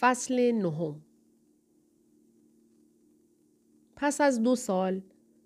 فصل 0.00 0.52
نهم 0.52 1.02
پس 3.96 4.20
از 4.20 4.42
دو 4.42 4.56
سال 4.56 5.02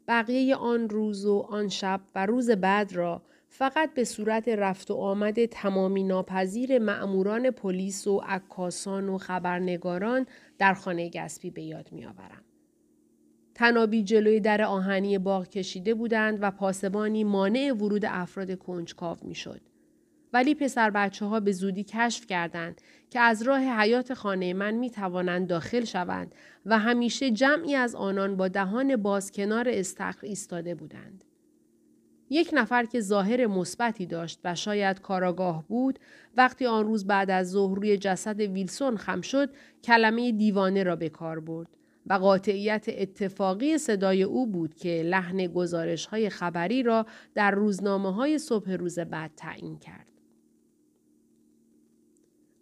بقیه 0.08 0.56
آن 0.56 0.88
روز 0.88 1.26
و 1.26 1.38
آن 1.38 1.68
شب 1.68 2.00
و 2.14 2.26
روز 2.26 2.50
بعد 2.50 2.92
را 2.92 3.22
فقط 3.48 3.94
به 3.94 4.04
صورت 4.04 4.48
رفت 4.48 4.90
و 4.90 4.94
آمد 4.94 5.44
تمامی 5.44 6.04
ناپذیر 6.04 6.78
مأموران 6.78 7.50
پلیس 7.50 8.06
و 8.06 8.18
عکاسان 8.18 9.08
و 9.08 9.18
خبرنگاران 9.18 10.26
در 10.58 10.74
خانه 10.74 11.10
گسبی 11.10 11.50
به 11.50 11.62
یاد 11.62 11.92
میآورم. 11.92 12.44
تنابی 13.54 14.02
جلوی 14.02 14.40
در 14.40 14.62
آهنی 14.62 15.18
باغ 15.18 15.48
کشیده 15.48 15.94
بودند 15.94 16.38
و 16.40 16.50
پاسبانی 16.50 17.24
مانع 17.24 17.72
ورود 17.72 18.04
افراد 18.04 18.58
کنجکاو 18.58 19.16
می‌شد. 19.22 19.60
ولی 20.32 20.54
پسر 20.54 20.90
بچه 20.90 21.26
ها 21.26 21.40
به 21.40 21.52
زودی 21.52 21.84
کشف 21.84 22.26
کردند 22.26 22.80
که 23.10 23.20
از 23.20 23.42
راه 23.42 23.60
حیات 23.60 24.14
خانه 24.14 24.54
من 24.54 24.74
می 24.74 24.90
توانند 24.90 25.46
داخل 25.46 25.84
شوند 25.84 26.34
و 26.66 26.78
همیشه 26.78 27.30
جمعی 27.30 27.74
از 27.74 27.94
آنان 27.94 28.36
با 28.36 28.48
دهان 28.48 28.96
باز 28.96 29.32
کنار 29.32 29.68
استخر 29.68 30.26
ایستاده 30.26 30.74
بودند. 30.74 31.24
یک 32.30 32.50
نفر 32.52 32.84
که 32.84 33.00
ظاهر 33.00 33.46
مثبتی 33.46 34.06
داشت 34.06 34.40
و 34.44 34.54
شاید 34.54 35.00
کاراگاه 35.00 35.64
بود 35.68 35.98
وقتی 36.36 36.66
آن 36.66 36.84
روز 36.84 37.06
بعد 37.06 37.30
از 37.30 37.50
ظهر 37.50 37.74
روی 37.74 37.96
جسد 37.96 38.40
ویلسون 38.40 38.96
خم 38.96 39.20
شد 39.20 39.50
کلمه 39.84 40.32
دیوانه 40.32 40.82
را 40.82 40.96
به 40.96 41.08
کار 41.08 41.40
برد 41.40 41.68
و 42.06 42.14
قاطعیت 42.14 42.86
اتفاقی 42.88 43.78
صدای 43.78 44.22
او 44.22 44.46
بود 44.46 44.74
که 44.74 45.02
لحن 45.02 45.46
گزارش 45.46 46.06
های 46.06 46.30
خبری 46.30 46.82
را 46.82 47.06
در 47.34 47.50
روزنامه 47.50 48.14
های 48.14 48.38
صبح 48.38 48.70
روز 48.72 48.98
بعد 48.98 49.30
تعیین 49.36 49.78
کرد. 49.78 50.11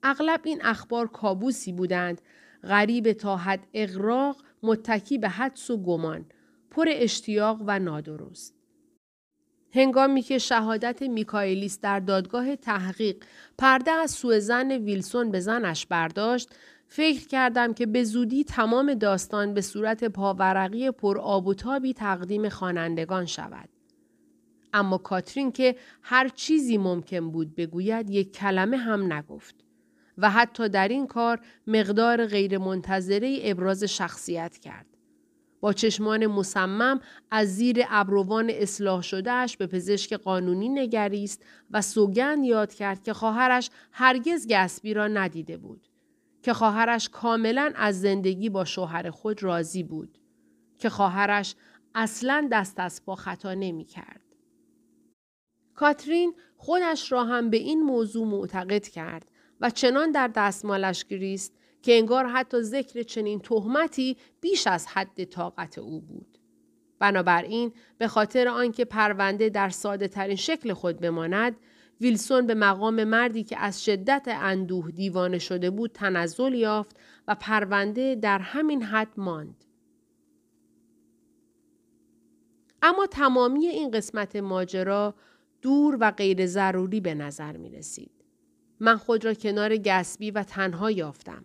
اغلب 0.02 0.40
این 0.44 0.60
اخبار 0.64 1.06
کابوسی 1.06 1.72
بودند 1.72 2.20
غریب 2.64 3.12
تا 3.12 3.36
حد 3.36 3.66
اغراق 3.74 4.36
متکی 4.62 5.18
به 5.18 5.28
حدس 5.28 5.70
و 5.70 5.82
گمان 5.82 6.24
پر 6.70 6.86
اشتیاق 6.88 7.62
و 7.66 7.78
نادرست 7.78 8.54
هنگامی 9.74 10.22
که 10.22 10.38
شهادت 10.38 11.02
میکایلیس 11.02 11.80
در 11.80 12.00
دادگاه 12.00 12.56
تحقیق 12.56 13.24
پرده 13.58 13.90
از 13.90 14.10
سوء 14.10 14.38
زن 14.38 14.72
ویلسون 14.72 15.30
به 15.30 15.40
زنش 15.40 15.86
برداشت 15.86 16.48
فکر 16.86 17.26
کردم 17.28 17.74
که 17.74 17.86
به 17.86 18.04
زودی 18.04 18.44
تمام 18.44 18.94
داستان 18.94 19.54
به 19.54 19.60
صورت 19.60 20.04
پاورقی 20.04 20.90
پر 20.90 21.18
آب 21.18 21.46
و 21.46 21.54
تابی 21.54 21.94
تقدیم 21.94 22.48
خوانندگان 22.48 23.26
شود. 23.26 23.68
اما 24.72 24.98
کاترین 24.98 25.52
که 25.52 25.76
هر 26.02 26.28
چیزی 26.28 26.78
ممکن 26.78 27.30
بود 27.30 27.54
بگوید 27.54 28.10
یک 28.10 28.32
کلمه 28.32 28.76
هم 28.76 29.12
نگفت. 29.12 29.69
و 30.20 30.30
حتی 30.30 30.68
در 30.68 30.88
این 30.88 31.06
کار 31.06 31.40
مقدار 31.66 32.26
غیرمنتظره 32.26 33.38
ابراز 33.42 33.84
شخصیت 33.84 34.58
کرد. 34.58 34.86
با 35.60 35.72
چشمان 35.72 36.26
مصمم 36.26 37.00
از 37.30 37.56
زیر 37.56 37.84
ابروان 37.88 38.50
اصلاح 38.50 39.02
شدهش 39.02 39.56
به 39.56 39.66
پزشک 39.66 40.12
قانونی 40.12 40.68
نگریست 40.68 41.44
و 41.70 41.82
سوگند 41.82 42.44
یاد 42.44 42.74
کرد 42.74 43.02
که 43.02 43.12
خواهرش 43.12 43.70
هرگز 43.92 44.46
گسبی 44.48 44.94
را 44.94 45.08
ندیده 45.08 45.56
بود. 45.56 45.86
که 46.42 46.52
خواهرش 46.52 47.08
کاملا 47.08 47.72
از 47.76 48.00
زندگی 48.00 48.48
با 48.48 48.64
شوهر 48.64 49.10
خود 49.10 49.42
راضی 49.42 49.82
بود. 49.82 50.18
که 50.78 50.88
خواهرش 50.88 51.54
اصلا 51.94 52.48
دست 52.52 52.80
از 52.80 53.04
پا 53.04 53.14
خطا 53.14 53.54
نمی 53.54 53.84
کرد. 53.84 54.20
کاترین 55.74 56.34
خودش 56.56 57.12
را 57.12 57.24
هم 57.24 57.50
به 57.50 57.56
این 57.56 57.82
موضوع 57.82 58.26
معتقد 58.26 58.86
کرد 58.86 59.29
و 59.60 59.70
چنان 59.70 60.10
در 60.10 60.28
دستمالش 60.28 61.04
گریست 61.04 61.52
که 61.82 61.98
انگار 61.98 62.26
حتی 62.26 62.62
ذکر 62.62 63.02
چنین 63.02 63.40
تهمتی 63.40 64.16
بیش 64.40 64.66
از 64.66 64.86
حد 64.86 65.24
طاقت 65.24 65.78
او 65.78 66.00
بود. 66.00 66.38
بنابراین 66.98 67.72
به 67.98 68.08
خاطر 68.08 68.48
آنکه 68.48 68.84
پرونده 68.84 69.48
در 69.48 69.68
ساده 69.68 70.08
ترین 70.08 70.36
شکل 70.36 70.72
خود 70.72 71.00
بماند 71.00 71.56
ویلسون 72.00 72.46
به 72.46 72.54
مقام 72.54 73.04
مردی 73.04 73.44
که 73.44 73.58
از 73.58 73.84
شدت 73.84 74.28
اندوه 74.28 74.90
دیوانه 74.90 75.38
شده 75.38 75.70
بود 75.70 75.92
تنزل 75.92 76.54
یافت 76.54 76.96
و 77.28 77.34
پرونده 77.34 78.14
در 78.14 78.38
همین 78.38 78.82
حد 78.82 79.12
ماند. 79.16 79.64
اما 82.82 83.06
تمامی 83.06 83.66
این 83.66 83.90
قسمت 83.90 84.36
ماجرا 84.36 85.14
دور 85.62 85.96
و 86.00 86.10
غیر 86.10 86.46
ضروری 86.46 87.00
به 87.00 87.14
نظر 87.14 87.56
می 87.56 87.70
رسید. 87.70 88.19
من 88.80 88.96
خود 88.96 89.24
را 89.24 89.34
کنار 89.34 89.76
گسبی 89.76 90.30
و 90.30 90.42
تنها 90.42 90.90
یافتم. 90.90 91.44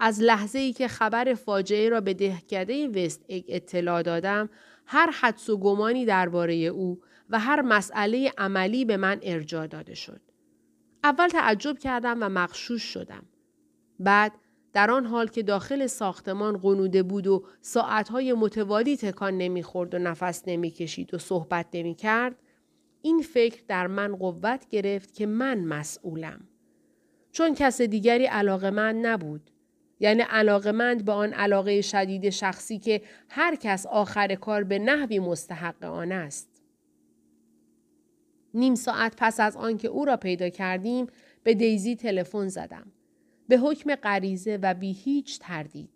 از 0.00 0.20
لحظه 0.20 0.58
ای 0.58 0.72
که 0.72 0.88
خبر 0.88 1.34
فاجعه 1.34 1.88
را 1.88 2.00
به 2.00 2.14
دهکده 2.14 2.88
وست 2.88 3.24
اگ 3.28 3.44
اطلاع 3.48 4.02
دادم 4.02 4.50
هر 4.86 5.10
حدس 5.10 5.50
و 5.50 5.56
گمانی 5.56 6.04
درباره 6.04 6.54
او 6.54 7.00
و 7.30 7.38
هر 7.38 7.62
مسئله 7.62 8.32
عملی 8.38 8.84
به 8.84 8.96
من 8.96 9.20
ارجاع 9.22 9.66
داده 9.66 9.94
شد. 9.94 10.20
اول 11.04 11.28
تعجب 11.28 11.78
کردم 11.78 12.18
و 12.22 12.28
مخشوش 12.28 12.82
شدم. 12.82 13.24
بعد 14.00 14.32
در 14.72 14.90
آن 14.90 15.06
حال 15.06 15.26
که 15.26 15.42
داخل 15.42 15.86
ساختمان 15.86 16.56
قنوده 16.56 17.02
بود 17.02 17.26
و 17.26 17.44
ساعتهای 17.60 18.32
متوالی 18.32 18.96
تکان 18.96 19.38
نمی‌خورد 19.38 19.94
و 19.94 19.98
نفس 19.98 20.42
نمی‌کشید 20.46 21.14
و 21.14 21.18
صحبت 21.18 21.66
نمی‌کرد 21.74 22.36
این 23.02 23.22
فکر 23.22 23.62
در 23.68 23.86
من 23.86 24.16
قوت 24.16 24.68
گرفت 24.68 25.14
که 25.14 25.26
من 25.26 25.64
مسئولم. 25.64 26.48
چون 27.34 27.54
کس 27.54 27.80
دیگری 27.80 28.26
علاقه 28.26 28.70
من 28.70 28.96
نبود. 28.96 29.50
یعنی 30.00 30.22
علاقمند 30.22 31.04
به 31.04 31.12
آن 31.12 31.32
علاقه 31.32 31.80
شدید 31.80 32.30
شخصی 32.30 32.78
که 32.78 33.02
هر 33.28 33.54
کس 33.54 33.86
آخر 33.86 34.34
کار 34.34 34.64
به 34.64 34.78
نحوی 34.78 35.18
مستحق 35.18 35.84
آن 35.84 36.12
است. 36.12 36.62
نیم 38.54 38.74
ساعت 38.74 39.14
پس 39.16 39.40
از 39.40 39.56
آنکه 39.56 39.88
او 39.88 40.04
را 40.04 40.16
پیدا 40.16 40.48
کردیم 40.48 41.06
به 41.42 41.54
دیزی 41.54 41.96
تلفن 41.96 42.48
زدم. 42.48 42.92
به 43.48 43.58
حکم 43.58 43.94
غریزه 43.94 44.58
و 44.62 44.74
بی 44.74 44.92
هیچ 44.92 45.38
تردید. 45.38 45.90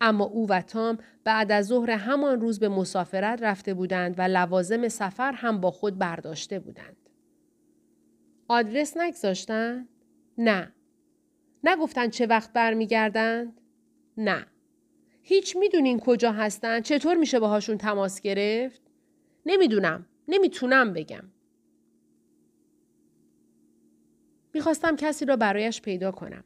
اما 0.00 0.24
او 0.24 0.48
و 0.48 0.60
تام 0.60 0.98
بعد 1.24 1.52
از 1.52 1.66
ظهر 1.66 1.90
همان 1.90 2.40
روز 2.40 2.58
به 2.58 2.68
مسافرت 2.68 3.42
رفته 3.42 3.74
بودند 3.74 4.14
و 4.18 4.22
لوازم 4.22 4.88
سفر 4.88 5.32
هم 5.32 5.60
با 5.60 5.70
خود 5.70 5.98
برداشته 5.98 6.58
بودند. 6.58 6.96
آدرس 8.48 8.96
نگذاشتند؟ 8.96 9.88
نه. 10.38 10.72
نگفتن 11.64 12.08
چه 12.10 12.26
وقت 12.26 12.52
برمیگردند؟ 12.52 13.60
نه. 14.16 14.46
هیچ 15.22 15.56
می‌دونین 15.56 16.00
کجا 16.00 16.32
هستن؟ 16.32 16.80
چطور 16.80 17.16
میشه 17.16 17.40
باهاشون 17.40 17.78
تماس 17.78 18.20
گرفت؟ 18.20 18.82
نمی‌دونم. 19.46 20.06
نمی‌تونم 20.28 20.92
بگم. 20.92 21.24
می‌خواستم 24.54 24.96
کسی 24.96 25.24
را 25.24 25.36
برایش 25.36 25.82
پیدا 25.82 26.10
کنم. 26.10 26.44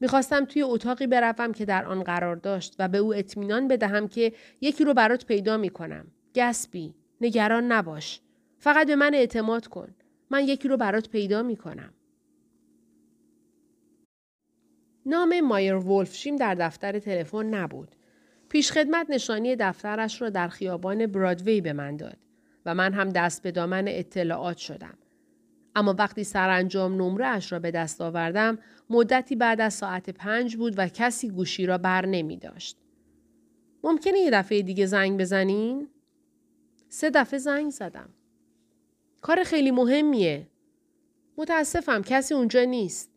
می‌خواستم 0.00 0.44
توی 0.44 0.62
اتاقی 0.62 1.06
بروم 1.06 1.52
که 1.52 1.64
در 1.64 1.84
آن 1.84 2.02
قرار 2.02 2.36
داشت 2.36 2.76
و 2.78 2.88
به 2.88 2.98
او 2.98 3.14
اطمینان 3.14 3.68
بدهم 3.68 4.08
که 4.08 4.32
یکی 4.60 4.84
رو 4.84 4.94
برات 4.94 5.26
پیدا 5.26 5.56
می‌کنم. 5.56 6.06
گسبی. 6.34 6.94
نگران 7.20 7.72
نباش. 7.72 8.20
فقط 8.58 8.86
به 8.86 8.96
من 8.96 9.14
اعتماد 9.14 9.66
کن. 9.66 9.94
من 10.30 10.44
یکی 10.44 10.68
رو 10.68 10.76
برات 10.76 11.08
پیدا 11.08 11.42
می‌کنم. 11.42 11.94
نام 15.06 15.40
مایر 15.40 15.74
ولفشیم 15.74 16.36
در 16.36 16.54
دفتر 16.54 16.98
تلفن 16.98 17.46
نبود. 17.46 17.96
پیشخدمت 18.48 19.06
نشانی 19.10 19.56
دفترش 19.56 20.22
را 20.22 20.30
در 20.30 20.48
خیابان 20.48 21.06
برادوی 21.06 21.60
به 21.60 21.72
من 21.72 21.96
داد 21.96 22.16
و 22.66 22.74
من 22.74 22.92
هم 22.92 23.08
دست 23.08 23.42
به 23.42 23.50
دامن 23.50 23.84
اطلاعات 23.88 24.56
شدم. 24.56 24.98
اما 25.74 25.94
وقتی 25.98 26.24
سرانجام 26.24 26.94
نمره 27.02 27.26
اش 27.26 27.52
را 27.52 27.58
به 27.58 27.70
دست 27.70 28.00
آوردم 28.00 28.58
مدتی 28.90 29.36
بعد 29.36 29.60
از 29.60 29.74
ساعت 29.74 30.10
پنج 30.10 30.56
بود 30.56 30.74
و 30.76 30.88
کسی 30.88 31.30
گوشی 31.30 31.66
را 31.66 31.78
بر 31.78 32.06
نمی 32.06 32.36
داشت. 32.36 32.76
ممکنه 33.84 34.18
یه 34.18 34.30
دفعه 34.30 34.62
دیگه 34.62 34.86
زنگ 34.86 35.20
بزنین؟ 35.20 35.88
سه 36.88 37.10
دفعه 37.10 37.38
زنگ 37.38 37.70
زدم. 37.70 38.08
کار 39.20 39.44
خیلی 39.44 39.70
مهمیه. 39.70 40.46
متاسفم 41.36 42.02
کسی 42.02 42.34
اونجا 42.34 42.64
نیست. 42.64 43.11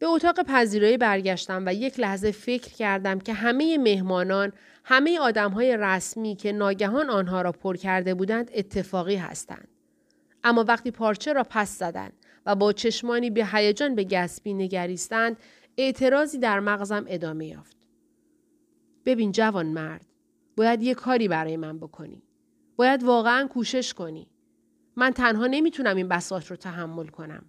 به 0.00 0.06
اتاق 0.06 0.42
پذیرایی 0.42 0.96
برگشتم 0.96 1.62
و 1.66 1.74
یک 1.74 2.00
لحظه 2.00 2.30
فکر 2.30 2.74
کردم 2.74 3.18
که 3.18 3.32
همه 3.32 3.78
مهمانان، 3.78 4.52
همه 4.84 5.18
آدم 5.18 5.50
های 5.50 5.76
رسمی 5.76 6.36
که 6.36 6.52
ناگهان 6.52 7.10
آنها 7.10 7.42
را 7.42 7.52
پر 7.52 7.76
کرده 7.76 8.14
بودند 8.14 8.50
اتفاقی 8.54 9.16
هستند. 9.16 9.68
اما 10.44 10.64
وقتی 10.68 10.90
پارچه 10.90 11.32
را 11.32 11.46
پس 11.50 11.78
زدند 11.78 12.12
و 12.46 12.54
با 12.54 12.72
چشمانی 12.72 13.30
به 13.30 13.46
هیجان 13.46 13.94
به 13.94 14.04
گسبی 14.04 14.54
نگریستند، 14.54 15.36
اعتراضی 15.76 16.38
در 16.38 16.60
مغزم 16.60 17.04
ادامه 17.08 17.46
یافت. 17.46 17.76
ببین 19.04 19.32
جوان 19.32 19.66
مرد، 19.66 20.06
باید 20.56 20.82
یه 20.82 20.94
کاری 20.94 21.28
برای 21.28 21.56
من 21.56 21.78
بکنی. 21.78 22.22
باید 22.76 23.02
واقعا 23.02 23.46
کوشش 23.46 23.94
کنی. 23.94 24.26
من 24.96 25.10
تنها 25.10 25.46
نمی‌تونم 25.46 25.96
این 25.96 26.08
بساط 26.08 26.46
رو 26.46 26.56
تحمل 26.56 27.06
کنم. 27.06 27.44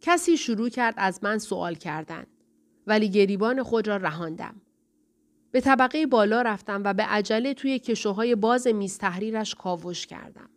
کسی 0.00 0.36
شروع 0.36 0.68
کرد 0.68 0.94
از 0.96 1.24
من 1.24 1.38
سوال 1.38 1.74
کردن. 1.74 2.26
ولی 2.86 3.08
گریبان 3.10 3.62
خود 3.62 3.88
را 3.88 3.96
رهاندم. 3.96 4.60
به 5.50 5.60
طبقه 5.60 6.06
بالا 6.06 6.42
رفتم 6.42 6.82
و 6.84 6.94
به 6.94 7.02
عجله 7.02 7.54
توی 7.54 7.78
کشوهای 7.78 8.34
باز 8.34 8.66
میز 8.66 8.98
تحریرش 8.98 9.54
کاوش 9.54 10.06
کردم. 10.06 10.50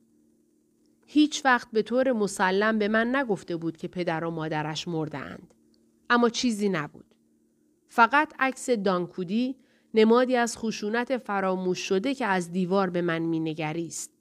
هیچ 1.08 1.46
وقت 1.46 1.68
به 1.72 1.82
طور 1.82 2.12
مسلم 2.12 2.80
به 2.80 2.88
من 2.88 3.16
نگفته 3.16 3.56
بود 3.56 3.78
که 3.78 3.88
پدر 3.88 4.24
و 4.24 4.32
مادرش 4.32 4.88
مردند. 4.88 5.54
اما 6.10 6.30
چیزی 6.30 6.70
نبود. 6.70 7.16
فقط 7.88 8.34
عکس 8.40 8.70
دانکودی 8.70 9.56
نمادی 9.94 10.36
از 10.36 10.58
خشونت 10.58 11.18
فراموش 11.18 11.80
شده 11.80 12.16
که 12.16 12.26
از 12.26 12.52
دیوار 12.52 12.90
به 12.90 13.02
من 13.02 13.20
مینگریست. 13.20 14.12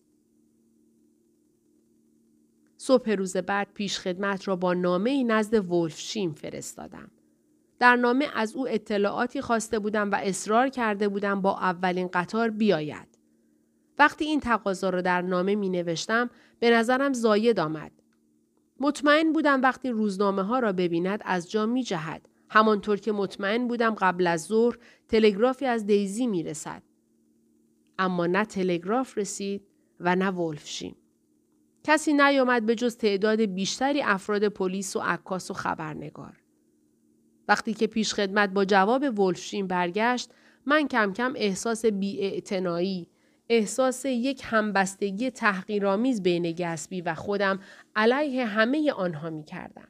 صبح 2.83 3.11
روز 3.11 3.37
بعد 3.37 3.69
پیش 3.75 3.99
خدمت 3.99 4.49
را 4.49 4.57
با 4.57 4.75
نامه 4.75 5.25
نزد 5.25 5.73
ولفشیم 5.73 6.33
فرستادم. 6.33 7.11
در 7.79 7.97
نامه 7.97 8.27
از 8.35 8.57
او 8.57 8.69
اطلاعاتی 8.69 9.41
خواسته 9.41 9.79
بودم 9.79 10.11
و 10.11 10.15
اصرار 10.23 10.69
کرده 10.69 11.09
بودم 11.09 11.43
با 11.43 11.59
اولین 11.59 12.09
قطار 12.13 12.51
بیاید. 12.51 13.19
وقتی 13.99 14.25
این 14.25 14.41
تقاضا 14.41 14.91
را 14.91 15.01
در 15.01 15.23
نامه 15.23 15.55
می 15.55 15.69
نوشتم 15.69 16.31
به 16.61 16.71
نظرم 16.71 17.13
زاید 17.13 17.61
آمد. 17.61 17.93
مطمئن 18.81 19.33
بودم 19.33 19.63
وقتی 19.63 19.91
روزنامه 19.91 20.43
ها 20.43 20.59
را 20.59 20.73
ببیند 20.73 21.23
از 21.25 21.51
جا 21.51 21.67
می 21.67 21.83
جهد. 21.83 22.29
همانطور 22.51 23.01
که 23.01 23.13
مطمئن 23.13 23.69
بودم 23.69 23.95
قبل 23.95 24.27
از 24.27 24.45
ظهر 24.45 24.79
تلگرافی 25.09 25.67
از 25.67 25.87
دیزی 25.87 26.27
می 26.27 26.43
رسد. 26.43 26.83
اما 27.99 28.27
نه 28.27 28.45
تلگراف 28.45 29.19
رسید 29.19 29.67
و 30.01 30.17
نه 30.17 30.31
ولفشیم. 30.31 30.97
کسی 31.85 32.13
نیامد 32.13 32.67
به 32.67 32.75
جز 32.75 32.97
تعداد 32.97 33.41
بیشتری 33.41 34.03
افراد 34.03 34.49
پلیس 34.49 34.97
و 34.97 35.01
عکاس 35.01 35.51
و 35.51 35.55
خبرنگار. 35.55 36.37
وقتی 37.49 37.75
که 37.75 37.87
پیش 37.87 38.15
خدمت 38.15 38.51
با 38.51 38.65
جواب 38.65 39.19
ولفشین 39.19 39.67
برگشت 39.67 40.31
من 40.67 40.89
کم 40.89 41.13
کم 41.13 41.33
احساس 41.37 41.87
بیاعتنایی 41.87 43.09
احساس 43.49 44.05
یک 44.05 44.43
همبستگی 44.45 45.31
تحقیرآمیز 45.31 46.23
بین 46.23 46.53
گسبی 46.53 47.01
و 47.01 47.15
خودم 47.15 47.61
علیه 47.97 48.45
همه 48.45 48.93
آنها 48.93 49.31
می 49.31 49.45
کردم. 49.45 49.89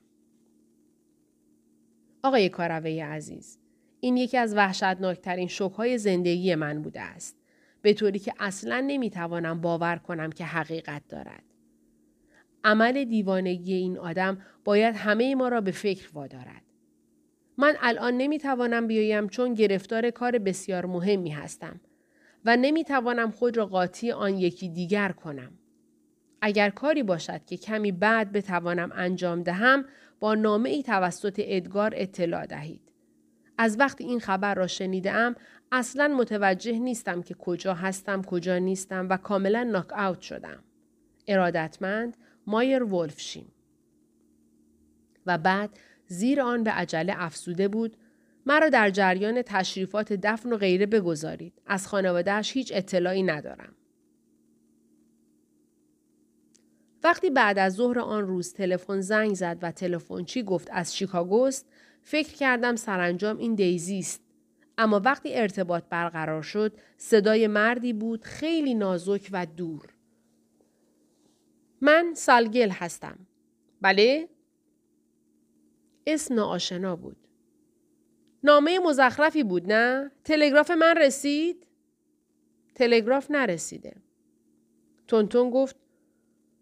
آقای 2.22 2.48
کاروه 2.48 2.90
عزیز 2.90 3.58
این 4.00 4.16
یکی 4.16 4.36
از 4.36 4.54
وحشتناکترین 4.54 5.48
شکهای 5.48 5.98
زندگی 5.98 6.54
من 6.54 6.82
بوده 6.82 7.00
است 7.00 7.36
به 7.82 7.94
طوری 7.94 8.18
که 8.18 8.34
اصلا 8.38 8.80
نمی‌توانم 8.86 9.60
باور 9.60 9.96
کنم 9.96 10.32
که 10.32 10.44
حقیقت 10.44 11.02
دارد 11.08 11.49
عمل 12.64 13.04
دیوانگی 13.04 13.74
این 13.74 13.98
آدم 13.98 14.38
باید 14.64 14.96
همه 14.96 15.34
ما 15.34 15.48
را 15.48 15.60
به 15.60 15.70
فکر 15.70 16.10
وادارد 16.12 16.62
من 17.58 17.76
الان 17.80 18.16
نمی‌توانم 18.16 18.86
بیایم 18.86 19.28
چون 19.28 19.54
گرفتار 19.54 20.10
کار 20.10 20.38
بسیار 20.38 20.86
مهمی 20.86 21.30
هستم 21.30 21.80
و 22.44 22.56
نمی‌توانم 22.56 23.30
خود 23.30 23.56
را 23.56 23.66
قاطی 23.66 24.12
آن 24.12 24.38
یکی 24.38 24.68
دیگر 24.68 25.12
کنم. 25.12 25.52
اگر 26.42 26.70
کاری 26.70 27.02
باشد 27.02 27.44
که 27.44 27.56
کمی 27.56 27.92
بعد 27.92 28.32
بتوانم 28.32 28.92
انجام 28.94 29.42
دهم 29.42 29.84
با 30.20 30.34
نامه 30.34 30.70
ای 30.70 30.82
توسط 30.82 31.40
ادگار 31.44 31.92
اطلاع 31.96 32.46
دهید. 32.46 32.92
از 33.58 33.80
وقتی 33.80 34.04
این 34.04 34.20
خبر 34.20 34.54
را 34.54 34.66
شنیدم 34.66 35.34
اصلا 35.72 36.08
متوجه 36.08 36.78
نیستم 36.78 37.22
که 37.22 37.34
کجا 37.34 37.74
هستم 37.74 38.22
کجا 38.22 38.58
نیستم 38.58 39.06
و 39.10 39.16
کاملا 39.16 39.62
ناک 39.62 39.92
اوت 39.92 40.20
شدم. 40.20 40.64
ارادتمند 41.28 42.16
مایر 42.50 42.82
ولفشیم. 42.82 43.52
و 45.26 45.38
بعد 45.38 45.78
زیر 46.06 46.40
آن 46.40 46.64
به 46.64 46.70
عجله 46.70 47.14
افسوده 47.16 47.68
بود 47.68 47.96
مرا 48.46 48.68
در 48.68 48.90
جریان 48.90 49.42
تشریفات 49.42 50.12
دفن 50.12 50.52
و 50.52 50.56
غیره 50.56 50.86
بگذارید. 50.86 51.62
از 51.66 51.88
خانوادهش 51.88 52.52
هیچ 52.52 52.72
اطلاعی 52.74 53.22
ندارم. 53.22 53.74
وقتی 57.04 57.30
بعد 57.30 57.58
از 57.58 57.74
ظهر 57.74 57.98
آن 57.98 58.26
روز 58.26 58.52
تلفن 58.52 59.00
زنگ 59.00 59.34
زد 59.34 59.58
و 59.62 59.72
تلفنچی 59.72 60.42
گفت 60.42 60.68
از 60.72 60.96
شیکاگوست 60.96 61.66
فکر 62.02 62.34
کردم 62.34 62.76
سرانجام 62.76 63.38
این 63.38 63.54
دیزی 63.54 63.98
است. 63.98 64.22
اما 64.78 65.00
وقتی 65.04 65.34
ارتباط 65.34 65.84
برقرار 65.90 66.42
شد 66.42 66.72
صدای 66.96 67.46
مردی 67.46 67.92
بود 67.92 68.24
خیلی 68.24 68.74
نازک 68.74 69.28
و 69.32 69.46
دور. 69.46 69.99
من 71.80 72.12
سالگل 72.14 72.70
هستم 72.70 73.18
بله 73.80 74.28
اسم 76.06 76.34
ناآشنا 76.34 76.96
بود. 76.96 77.16
نامه 78.44 78.78
مزخرفی 78.78 79.42
بود 79.42 79.72
نه؟ 79.72 80.10
تلگراف 80.24 80.70
من 80.70 80.96
رسید؟ 80.96 81.66
تلگراف 82.74 83.30
نرسیده. 83.30 83.96
تونتون 85.08 85.50
گفت 85.50 85.76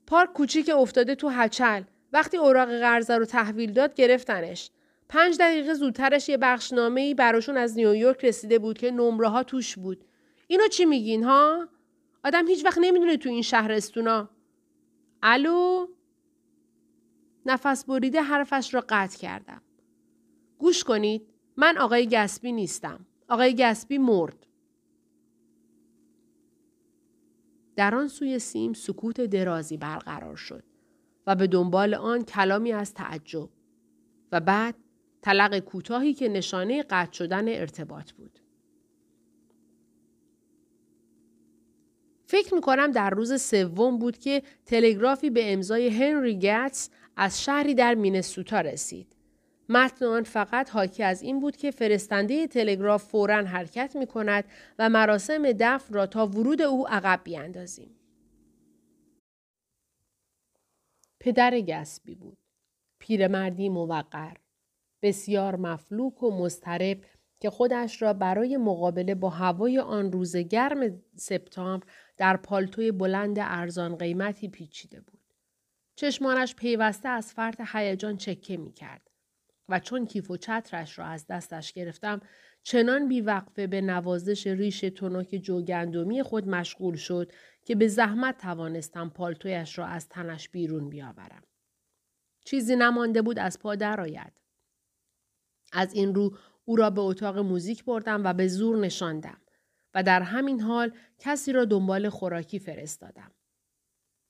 پارک 0.06 0.32
کوچیک 0.32 0.70
افتاده 0.75 1.15
تو 1.15 1.29
هچل. 1.29 1.82
وقتی 2.12 2.37
اوراق 2.37 2.69
قرضه 2.69 3.17
رو 3.17 3.25
تحویل 3.25 3.73
داد 3.73 3.94
گرفتنش. 3.94 4.70
پنج 5.09 5.38
دقیقه 5.38 5.75
زودترش 5.75 6.29
یه 6.29 6.37
بخشنامه 6.37 7.00
ای 7.00 7.15
براشون 7.15 7.56
از 7.56 7.76
نیویورک 7.76 8.25
رسیده 8.25 8.59
بود 8.59 8.79
که 8.79 8.91
نمره 8.91 9.29
ها 9.29 9.43
توش 9.43 9.76
بود. 9.79 10.05
اینو 10.47 10.69
چی 10.69 10.85
میگین 10.85 11.25
ها؟ 11.25 11.69
آدم 12.25 12.49
هیچ 12.49 12.65
وقت 12.65 12.79
نمی‌دونه 12.81 13.17
تو 13.17 13.29
این 13.29 13.43
شهر 13.43 13.73
استونا. 13.73 14.31
الو؟ 15.23 15.87
نفس 17.47 17.85
بریده 17.85 18.23
حرفش 18.23 18.75
را 18.75 18.85
قطع 18.88 19.19
کردم. 19.19 19.62
گوش 20.59 20.85
کنید 20.85 21.26
من 21.56 21.79
آقای 21.79 22.09
گسبی 22.09 22.53
نیستم. 22.53 23.06
آقای 23.29 23.55
گسبی 23.55 23.99
مرد. 23.99 24.47
در 27.76 27.94
آن 27.94 28.09
سوی 28.09 28.38
سیم 28.38 28.73
سکوت 28.73 29.20
درازی 29.20 29.76
برقرار 29.76 30.37
شد 30.37 30.65
و 31.26 31.35
به 31.35 31.47
دنبال 31.47 31.94
آن 31.94 32.25
کلامی 32.25 32.73
از 32.73 32.94
تعجب 32.94 33.49
و 34.32 34.41
بعد 34.41 34.75
طلق 35.23 35.59
کوتاهی 35.59 36.15
که 36.15 36.29
نشانه 36.29 36.82
قطع 36.82 37.12
شدن 37.12 37.49
ارتباط 37.49 38.12
بود. 38.12 38.38
فکر 42.31 42.55
می 42.55 42.61
کنم 42.61 42.91
در 42.91 43.11
روز 43.11 43.43
سوم 43.43 43.99
بود 43.99 44.19
که 44.19 44.43
تلگرافی 44.67 45.31
به 45.31 45.53
امضای 45.53 45.89
هنری 45.89 46.39
گتس 46.39 46.91
از 47.17 47.43
شهری 47.43 47.75
در 47.75 47.95
مینسوتا 47.95 48.61
رسید. 48.61 49.17
متن 49.69 50.05
آن 50.05 50.23
فقط 50.23 50.70
حاکی 50.70 51.03
از 51.03 51.23
این 51.23 51.41
بود 51.41 51.56
که 51.56 51.70
فرستنده 51.70 52.47
تلگراف 52.47 53.05
فورا 53.05 53.35
حرکت 53.35 53.97
می 53.97 54.06
کند 54.06 54.44
و 54.79 54.89
مراسم 54.89 55.53
دفن 55.53 55.94
را 55.94 56.06
تا 56.06 56.27
ورود 56.27 56.63
او 56.63 56.89
عقب 56.89 57.20
بیاندازیم. 57.25 57.97
پدر 61.20 61.61
گسبی 61.61 62.15
بود. 62.15 62.39
پیرمردی 62.99 63.69
موقر. 63.69 64.35
بسیار 65.03 65.56
مفلوک 65.56 66.23
و 66.23 66.31
مضطرب 66.31 66.99
که 67.41 67.51
خودش 67.51 68.03
را 68.03 68.13
برای 68.13 68.56
مقابله 68.56 69.15
با 69.15 69.31
هوای 69.31 69.79
آن 69.79 70.13
روز 70.13 70.37
گرم 70.37 71.03
سپتامبر 71.17 71.87
در 72.19 72.37
پالتوی 72.37 72.93
بلند 72.93 73.37
ارزان 73.39 73.96
قیمتی 73.96 74.48
پیچیده 74.48 75.01
بود. 75.01 75.34
چشمانش 75.96 76.55
پیوسته 76.55 77.08
از 77.08 77.32
فرط 77.32 77.60
هیجان 77.72 78.17
چکه 78.17 78.56
می 78.56 78.72
کرد. 78.72 79.10
و 79.69 79.81
چون 79.81 80.06
کیف 80.06 80.31
و 80.31 80.37
چترش 80.37 80.98
را 80.98 81.05
از 81.05 81.27
دستش 81.27 81.72
گرفتم 81.72 82.20
چنان 82.63 83.08
بیوقفه 83.08 83.67
به 83.67 83.81
نوازش 83.81 84.46
ریش 84.46 84.81
تنک 84.81 85.29
جوگندمی 85.43 86.22
خود 86.22 86.48
مشغول 86.48 86.96
شد 86.96 87.32
که 87.65 87.75
به 87.75 87.89
زحمت 87.89 88.39
توانستم 88.39 89.08
پالتویش 89.08 89.79
را 89.79 89.87
از 89.87 90.08
تنش 90.08 90.48
بیرون 90.48 90.89
بیاورم. 90.89 91.43
چیزی 92.44 92.77
نمانده 92.77 93.22
بود 93.22 93.39
از 93.39 93.58
پا 93.58 93.75
درآید. 93.75 94.32
از 95.72 95.94
این 95.94 96.15
رو 96.15 96.37
او 96.65 96.77
را 96.77 96.91
به 96.91 97.01
اتاق 97.01 97.39
موزیک 97.39 97.84
بردم 97.84 98.25
و 98.25 98.32
به 98.32 98.48
زور 98.48 98.79
نشاندم 98.79 99.41
و 99.98 100.02
در 100.02 100.22
همین 100.22 100.60
حال 100.60 100.93
کسی 101.19 101.52
را 101.52 101.64
دنبال 101.64 102.08
خوراکی 102.08 102.58
فرستادم. 102.58 103.31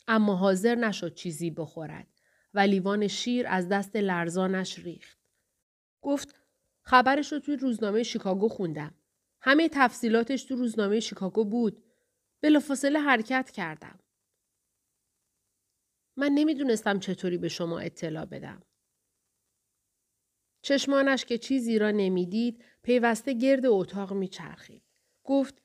اما 0.08 0.36
حاضر 0.36 0.74
نشد 0.74 1.14
چیزی 1.14 1.50
بخورد 1.50 2.06
و 2.54 2.60
لیوان 2.60 3.08
شیر 3.08 3.46
از 3.46 3.68
دست 3.68 3.96
لرزانش 3.96 4.78
ریخت. 4.78 5.18
گفت 6.02 6.34
خبرش 6.82 7.32
رو 7.32 7.38
توی 7.38 7.56
روزنامه 7.56 8.02
شیکاگو 8.02 8.48
خوندم. 8.48 8.94
همه 9.40 9.68
تفصیلاتش 9.72 10.44
تو 10.44 10.56
روزنامه 10.56 11.00
شیکاگو 11.00 11.44
بود. 11.44 11.84
بلافاصله 12.40 12.98
حرکت 12.98 13.50
کردم. 13.50 13.98
من 16.16 16.32
نمی‌دونستم 16.32 16.98
چطوری 16.98 17.38
به 17.38 17.48
شما 17.48 17.78
اطلاع 17.78 18.24
بدم. 18.24 18.62
چشمانش 20.62 21.24
که 21.24 21.38
چیزی 21.38 21.78
را 21.78 21.90
نمی‌دید 21.90 22.64
پیوسته 22.82 23.32
گرد 23.32 23.66
اتاق 23.66 24.12
میچرخید. 24.12 24.87
گفت 25.28 25.62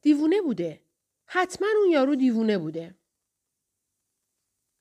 دیوونه 0.00 0.40
بوده. 0.40 0.84
حتما 1.26 1.68
اون 1.76 1.90
یارو 1.90 2.14
دیوونه 2.14 2.58
بوده. 2.58 2.98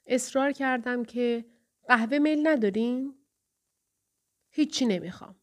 اصرار 0.06 0.52
کردم 0.52 1.06
که 1.06 1.46
قهوه 1.88 2.20
میل 2.20 2.48
نداریم؟ 2.48 3.16
هیچی 4.50 4.86
نمی‌خوام. 4.86 5.36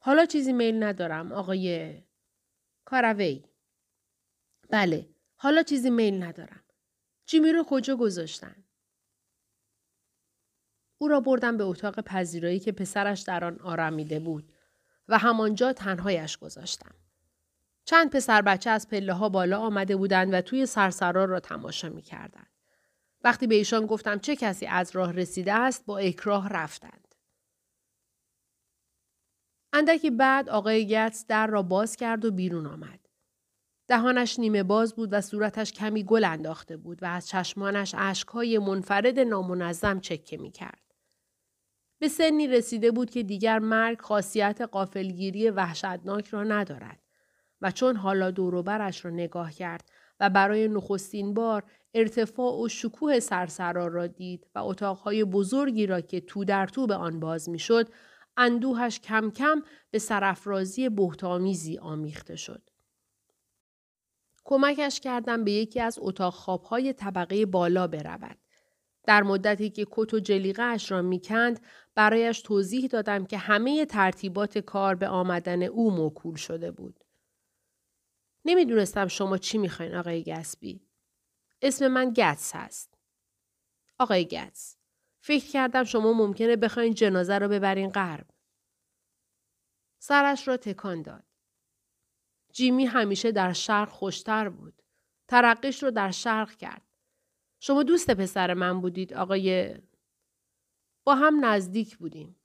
حالا 0.00 0.26
چیزی 0.26 0.52
میل 0.52 0.82
ندارم 0.82 1.32
آقای 1.32 1.94
کاروی. 2.84 3.44
بله 4.70 5.14
حالا 5.34 5.62
چیزی 5.62 5.90
میل 5.90 6.22
ندارم. 6.22 6.64
جیمی 7.26 7.52
رو 7.52 7.64
کجا 7.68 7.96
گذاشتن؟ 7.96 8.64
او 10.98 11.08
را 11.08 11.20
بردم 11.20 11.56
به 11.56 11.64
اتاق 11.64 12.00
پذیرایی 12.00 12.60
که 12.60 12.72
پسرش 12.72 13.20
در 13.20 13.44
آن 13.44 13.60
آرامیده 13.60 14.20
بود 14.20 14.52
و 15.08 15.18
همانجا 15.18 15.72
تنهایش 15.72 16.36
گذاشتم. 16.36 16.94
چند 17.90 18.10
پسر 18.10 18.42
بچه 18.42 18.70
از 18.70 18.88
پله 18.88 19.12
ها 19.12 19.28
بالا 19.28 19.58
آمده 19.58 19.96
بودند 19.96 20.34
و 20.34 20.40
توی 20.40 20.66
سرسرا 20.66 21.24
را 21.24 21.40
تماشا 21.40 21.88
می 21.88 22.02
کردن. 22.02 22.46
وقتی 23.24 23.46
به 23.46 23.54
ایشان 23.54 23.86
گفتم 23.86 24.18
چه 24.18 24.36
کسی 24.36 24.66
از 24.66 24.90
راه 24.96 25.12
رسیده 25.12 25.52
است 25.52 25.86
با 25.86 25.98
اکراه 25.98 26.48
رفتند. 26.48 27.14
اندکی 29.72 30.10
بعد 30.10 30.48
آقای 30.48 30.86
گتس 30.86 31.26
در 31.26 31.46
را 31.46 31.62
باز 31.62 31.96
کرد 31.96 32.24
و 32.24 32.30
بیرون 32.30 32.66
آمد. 32.66 33.00
دهانش 33.88 34.38
نیمه 34.38 34.62
باز 34.62 34.94
بود 34.94 35.08
و 35.12 35.20
صورتش 35.20 35.72
کمی 35.72 36.04
گل 36.04 36.24
انداخته 36.24 36.76
بود 36.76 37.02
و 37.02 37.06
از 37.06 37.28
چشمانش 37.28 37.94
اشکهای 37.98 38.58
منفرد 38.58 39.18
نامنظم 39.18 40.00
چکه 40.00 40.36
می 40.36 40.50
کرد. 40.50 40.94
به 41.98 42.08
سنی 42.08 42.48
رسیده 42.48 42.90
بود 42.90 43.10
که 43.10 43.22
دیگر 43.22 43.58
مرگ 43.58 44.00
خاصیت 44.00 44.60
قافلگیری 44.60 45.50
وحشتناک 45.50 46.28
را 46.28 46.44
ندارد 46.44 47.09
و 47.62 47.70
چون 47.70 47.96
حالا 47.96 48.30
دوروبرش 48.30 49.04
را 49.04 49.10
نگاه 49.10 49.52
کرد 49.52 49.90
و 50.20 50.30
برای 50.30 50.68
نخستین 50.68 51.34
بار 51.34 51.62
ارتفاع 51.94 52.60
و 52.60 52.68
شکوه 52.68 53.20
سرسرا 53.20 53.86
را 53.86 54.06
دید 54.06 54.46
و 54.54 54.58
اتاقهای 54.58 55.24
بزرگی 55.24 55.86
را 55.86 56.00
که 56.00 56.20
تو 56.20 56.44
در 56.44 56.66
تو 56.66 56.86
به 56.86 56.94
آن 56.94 57.20
باز 57.20 57.48
می‌شد 57.48 57.88
اندوهش 58.36 59.00
کم 59.00 59.30
کم 59.30 59.62
به 59.90 59.98
سرافرازی 59.98 60.88
بهتامیزی 60.88 61.78
آمیخته 61.78 62.36
شد. 62.36 62.70
کمکش 64.44 65.00
کردم 65.00 65.44
به 65.44 65.52
یکی 65.52 65.80
از 65.80 65.98
اتاق 66.02 66.34
خوابهای 66.34 66.92
طبقه 66.92 67.46
بالا 67.46 67.86
برود. 67.86 68.36
در 69.06 69.22
مدتی 69.22 69.70
که 69.70 69.86
کت 69.90 70.14
و 70.14 70.18
جلیقه 70.18 70.62
اش 70.62 70.90
را 70.90 71.02
می‌کند 71.02 71.60
برایش 71.94 72.42
توضیح 72.42 72.86
دادم 72.86 73.24
که 73.24 73.38
همه 73.38 73.86
ترتیبات 73.86 74.58
کار 74.58 74.94
به 74.94 75.08
آمدن 75.08 75.62
او 75.62 75.90
موکول 75.90 76.34
شده 76.34 76.70
بود. 76.70 77.04
نمی‌دونستم 78.44 79.08
شما 79.08 79.38
چی 79.38 79.58
می‌خواین 79.58 79.94
آقای 79.94 80.24
گسبی. 80.24 80.80
اسم 81.62 81.88
من 81.88 82.12
گتس 82.16 82.54
هست. 82.54 82.98
آقای 83.98 84.24
گتس. 84.24 84.76
فکر 85.22 85.50
کردم 85.50 85.84
شما 85.84 86.12
ممکنه 86.12 86.56
بخواین 86.56 86.94
جنازه 86.94 87.38
را 87.38 87.48
ببرین 87.48 87.90
غرب. 87.90 88.26
سرش 89.98 90.48
را 90.48 90.56
تکان 90.56 91.02
داد. 91.02 91.24
جیمی 92.52 92.86
همیشه 92.86 93.32
در 93.32 93.52
شرق 93.52 93.88
خوشتر 93.88 94.48
بود. 94.48 94.82
ترقیش 95.28 95.82
رو 95.82 95.90
در 95.90 96.10
شرق 96.10 96.56
کرد. 96.56 96.82
شما 97.60 97.82
دوست 97.82 98.10
پسر 98.10 98.54
من 98.54 98.80
بودید 98.80 99.14
آقای 99.14 99.74
با 101.04 101.14
هم 101.14 101.44
نزدیک 101.44 101.96
بودیم. 101.96 102.36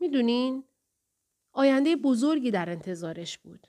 می‌دونین 0.00 0.64
آینده 1.52 1.96
بزرگی 1.96 2.50
در 2.50 2.70
انتظارش 2.70 3.38
بود. 3.38 3.66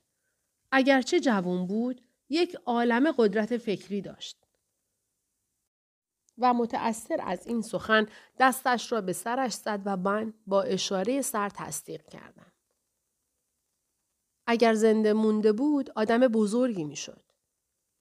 اگرچه 0.75 1.19
جوان 1.19 1.67
بود 1.67 2.01
یک 2.29 2.55
عالم 2.65 3.11
قدرت 3.11 3.57
فکری 3.57 4.01
داشت. 4.01 4.37
و 6.37 6.53
متأثر 6.53 7.17
از 7.23 7.47
این 7.47 7.61
سخن 7.61 8.07
دستش 8.39 8.91
را 8.91 9.01
به 9.01 9.13
سرش 9.13 9.53
زد 9.53 9.81
و 9.85 9.97
من 9.97 10.33
با 10.47 10.61
اشاره 10.61 11.21
سر 11.21 11.49
تصدیق 11.49 12.05
کردم. 12.05 12.51
اگر 14.47 14.73
زنده 14.73 15.13
مونده 15.13 15.51
بود 15.51 15.89
آدم 15.95 16.19
بزرگی 16.19 16.83
می‌شد. 16.83 17.23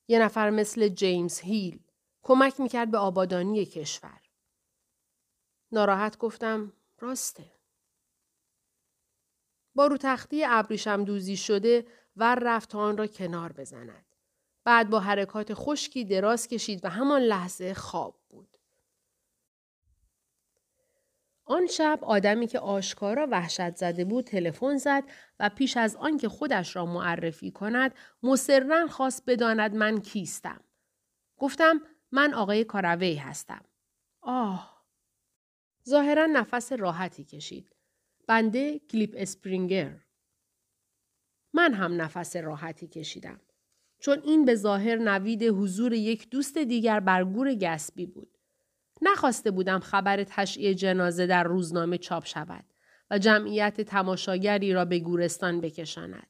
یه 0.09 0.19
نفر 0.19 0.51
مثل 0.51 0.89
جیمز 0.89 1.39
هیل 1.39 1.81
کمک 2.23 2.61
می‌کرد 2.61 2.91
به 2.91 2.99
آبادانی 2.99 3.67
کشور. 3.67 4.21
ناراحت 5.73 6.19
گفتم 6.19 6.73
راسته. 6.99 7.53
با 9.75 9.87
رو 9.87 9.97
تختی 9.97 10.45
ابریشم 10.45 11.05
دوزی 11.05 11.37
شده 11.37 11.87
ور 12.17 12.39
رفت 12.43 12.75
آن 12.75 12.97
را 12.97 13.07
کنار 13.07 13.53
بزند. 13.53 14.05
بعد 14.65 14.91
با 14.91 15.01
حرکات 15.01 15.55
خشکی 15.55 16.05
دراز 16.05 16.49
کشید 16.49 16.85
و 16.85 16.89
همان 16.89 17.21
لحظه 17.21 17.75
خواب 17.75 18.21
بود. 18.29 18.59
آن 21.45 21.67
شب 21.67 21.99
آدمی 22.03 22.47
که 22.47 22.59
آشکارا 22.59 23.29
وحشت 23.31 23.77
زده 23.77 24.05
بود 24.05 24.25
تلفن 24.25 24.77
زد 24.77 25.05
و 25.41 25.49
پیش 25.49 25.77
از 25.77 25.97
آنکه 25.97 26.29
خودش 26.29 26.77
را 26.77 26.87
معرفی 26.87 27.51
کند 27.51 27.95
مسررا 28.23 28.87
خواست 28.87 29.23
بداند 29.27 29.75
من 29.75 30.01
کیستم. 30.01 30.61
گفتم 31.39 31.81
من 32.13 32.35
آقای 32.35 32.65
کاروی 32.65 33.15
هستم. 33.15 33.65
آه. 34.21 34.85
ظاهرا 35.89 36.27
نفس 36.27 36.73
راحتی 36.73 37.25
کشید. 37.25 37.77
بنده 38.29 38.79
کلیپ 38.79 39.15
اسپرینگر. 39.17 40.01
من 41.55 41.75
هم 41.75 42.03
نفس 42.03 42.37
راحتی 42.37 42.87
کشیدم. 42.87 43.41
چون 43.99 44.21
این 44.25 44.45
به 44.45 44.55
ظاهر 44.55 44.97
نوید 44.97 45.43
حضور 45.43 45.93
یک 45.93 46.31
دوست 46.31 46.59
دیگر 46.59 47.01
بر 47.01 47.25
گور 47.25 47.55
گسبی 47.55 48.07
بود. 48.07 48.39
نخواسته 49.03 49.51
بودم 49.51 49.79
خبر 49.81 50.25
تشییع 50.25 50.73
جنازه 50.73 51.27
در 51.27 51.45
روزنامه 51.45 51.99
چاپ 51.99 52.27
شود 52.27 52.65
و 53.11 53.19
جمعیت 53.19 53.81
تماشاگری 53.81 54.73
را 54.73 54.85
به 54.85 54.99
گورستان 54.99 55.61
بکشاند. 55.61 56.27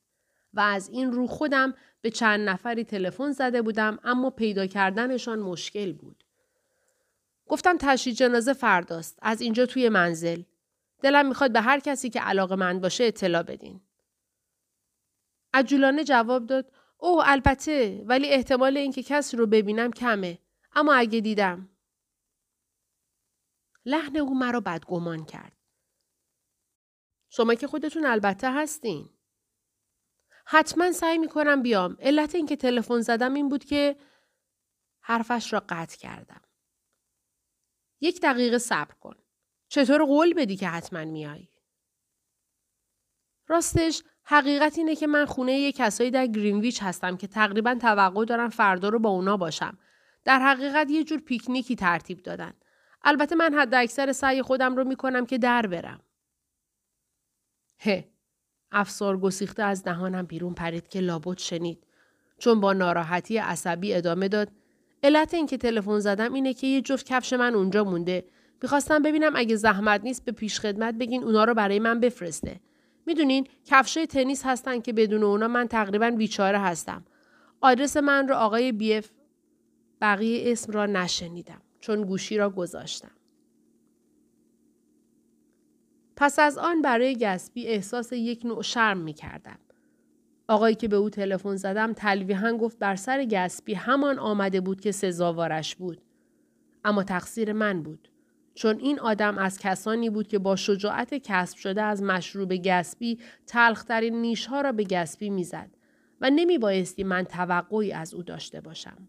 و 0.54 0.60
از 0.60 0.88
این 0.88 1.12
رو 1.12 1.26
خودم 1.26 1.74
به 2.00 2.10
چند 2.10 2.48
نفری 2.48 2.84
تلفن 2.84 3.32
زده 3.32 3.62
بودم 3.62 3.98
اما 4.04 4.30
پیدا 4.30 4.66
کردنشان 4.66 5.38
مشکل 5.38 5.92
بود. 5.92 6.24
گفتم 7.48 7.76
تشییع 7.80 8.16
جنازه 8.16 8.52
فرداست 8.52 9.18
از 9.22 9.40
اینجا 9.40 9.66
توی 9.66 9.88
منزل. 9.88 10.42
دلم 11.02 11.28
می‌خواد 11.28 11.52
به 11.52 11.60
هر 11.60 11.80
کسی 11.80 12.10
که 12.10 12.20
علاقه 12.20 12.56
من 12.56 12.80
باشه 12.80 13.04
اطلاع 13.04 13.42
بدین. 13.42 13.80
عجولانه 15.54 16.04
جواب 16.04 16.46
داد 16.46 16.72
اوه 16.96 17.28
البته 17.28 18.04
ولی 18.06 18.28
احتمال 18.28 18.76
اینکه 18.76 19.02
کسی 19.02 19.36
رو 19.36 19.46
ببینم 19.46 19.90
کمه. 19.90 20.38
اما 20.72 20.94
اگه 20.94 21.20
دیدم. 21.20 21.68
لحن 23.84 24.16
او 24.16 24.38
مرا 24.38 24.60
بدگمان 24.60 25.24
کرد. 25.24 25.56
شما 27.30 27.54
که 27.54 27.66
خودتون 27.66 28.06
البته 28.06 28.52
هستین. 28.52 29.10
حتما 30.46 30.92
سعی 30.92 31.18
می‌کنم 31.18 31.62
بیام. 31.62 31.96
علت 32.00 32.34
اینکه 32.34 32.56
تلفن 32.56 33.00
زدم 33.00 33.34
این 33.34 33.48
بود 33.48 33.64
که 33.64 33.96
حرفش 35.00 35.52
را 35.52 35.64
قطع 35.68 35.98
کردم. 35.98 36.42
یک 38.00 38.20
دقیقه 38.22 38.58
صبر 38.58 38.94
کن. 38.94 39.16
چطور 39.68 40.04
قول 40.04 40.34
بدی 40.34 40.56
که 40.56 40.68
حتما 40.68 41.04
میای؟ 41.04 41.48
راستش 43.46 44.02
حقیقت 44.24 44.78
اینه 44.78 44.96
که 44.96 45.06
من 45.06 45.24
خونه 45.24 45.52
یک 45.52 45.76
کسایی 45.76 46.10
در 46.10 46.26
گرینویچ 46.26 46.82
هستم 46.82 47.16
که 47.16 47.26
تقریبا 47.26 47.74
توقع 47.74 48.24
دارم 48.24 48.48
فردا 48.48 48.88
رو 48.88 48.98
با 48.98 49.10
اونا 49.10 49.36
باشم. 49.36 49.78
در 50.24 50.38
حقیقت 50.38 50.90
یه 50.90 51.04
جور 51.04 51.20
پیکنیکی 51.20 51.76
ترتیب 51.76 52.22
دادن. 52.22 52.52
البته 53.04 53.34
من 53.34 53.54
حد 53.54 53.74
اکثر 53.74 54.12
سعی 54.12 54.42
خودم 54.42 54.76
رو 54.76 54.84
می‌کنم 54.84 55.26
که 55.26 55.38
در 55.38 55.66
برم. 55.66 56.00
هه. 57.78 58.08
افسار 58.72 59.18
گسیخته 59.18 59.62
از 59.62 59.84
دهانم 59.84 60.22
بیرون 60.22 60.54
پرید 60.54 60.88
که 60.88 61.00
لابد 61.00 61.38
شنید. 61.38 61.86
چون 62.38 62.60
با 62.60 62.72
ناراحتی 62.72 63.38
عصبی 63.38 63.94
ادامه 63.94 64.28
داد. 64.28 64.48
علت 65.02 65.34
اینکه 65.34 65.56
تلفن 65.56 65.98
زدم 65.98 66.32
اینه 66.32 66.54
که 66.54 66.66
یه 66.66 66.80
جفت 66.80 67.06
کفش 67.06 67.32
من 67.32 67.54
اونجا 67.54 67.84
مونده. 67.84 68.24
می‌خواستم 68.62 69.02
ببینم 69.02 69.32
اگه 69.36 69.56
زحمت 69.56 70.00
نیست 70.04 70.24
به 70.24 70.32
پیش 70.32 70.60
خدمت 70.60 70.94
بگین 70.94 71.24
اونا 71.24 71.44
رو 71.44 71.54
برای 71.54 71.78
من 71.78 72.00
بفرسته. 72.00 72.60
می‌دونین 73.06 73.46
کفشای 73.64 74.06
تنیس 74.06 74.42
هستن 74.46 74.80
که 74.80 74.92
بدون 74.92 75.22
اونا 75.22 75.48
من 75.48 75.68
تقریبا 75.68 76.10
بیچاره 76.10 76.58
هستم. 76.58 77.04
آدرس 77.60 77.96
من 77.96 78.28
رو 78.28 78.34
آقای 78.34 78.72
بیف 78.72 79.10
بقیه 80.00 80.52
اسم 80.52 80.72
را 80.72 80.86
نشنیدم 80.86 81.62
چون 81.80 82.02
گوشی 82.02 82.36
را 82.36 82.50
گذاشتم. 82.50 83.10
پس 86.16 86.38
از 86.38 86.58
آن 86.58 86.82
برای 86.82 87.16
گسبی 87.16 87.66
احساس 87.66 88.12
یک 88.12 88.46
نوع 88.46 88.62
شرم 88.62 88.98
می 88.98 89.12
کردم. 89.12 89.58
آقایی 90.48 90.74
که 90.74 90.88
به 90.88 90.96
او 90.96 91.10
تلفن 91.10 91.56
زدم 91.56 91.92
تلویحا 91.92 92.56
گفت 92.56 92.78
بر 92.78 92.96
سر 92.96 93.24
گسبی 93.24 93.74
همان 93.74 94.18
آمده 94.18 94.60
بود 94.60 94.80
که 94.80 94.92
سزاوارش 94.92 95.76
بود. 95.76 96.00
اما 96.84 97.02
تقصیر 97.02 97.52
من 97.52 97.82
بود. 97.82 98.08
چون 98.54 98.78
این 98.78 99.00
آدم 99.00 99.38
از 99.38 99.58
کسانی 99.58 100.10
بود 100.10 100.28
که 100.28 100.38
با 100.38 100.56
شجاعت 100.56 101.14
کسب 101.14 101.58
شده 101.58 101.82
از 101.82 102.02
مشروب 102.02 102.54
گسبی 102.54 103.18
تلخترین 103.46 104.20
نیشها 104.20 104.60
را 104.60 104.72
به 104.72 104.84
گسبی 104.84 105.30
می‌زد 105.30 105.70
و 106.20 106.30
نمی 106.30 106.58
بایستی 106.58 107.04
من 107.04 107.24
توقعی 107.24 107.92
از 107.92 108.14
او 108.14 108.22
داشته 108.22 108.60
باشم. 108.60 109.08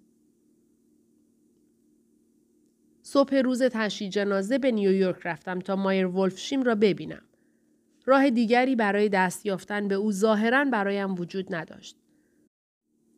صبح 3.01 3.35
روز 3.35 3.63
تشییع 3.63 4.09
جنازه 4.09 4.57
به 4.57 4.71
نیویورک 4.71 5.21
رفتم 5.23 5.59
تا 5.59 5.75
مایر 5.75 6.07
ولفشیم 6.07 6.63
را 6.63 6.75
ببینم. 6.75 7.21
راه 8.05 8.29
دیگری 8.29 8.75
برای 8.75 9.09
دست 9.09 9.45
یافتن 9.45 9.87
به 9.87 9.95
او 9.95 10.11
ظاهرا 10.11 10.65
برایم 10.65 11.15
وجود 11.15 11.55
نداشت. 11.55 11.97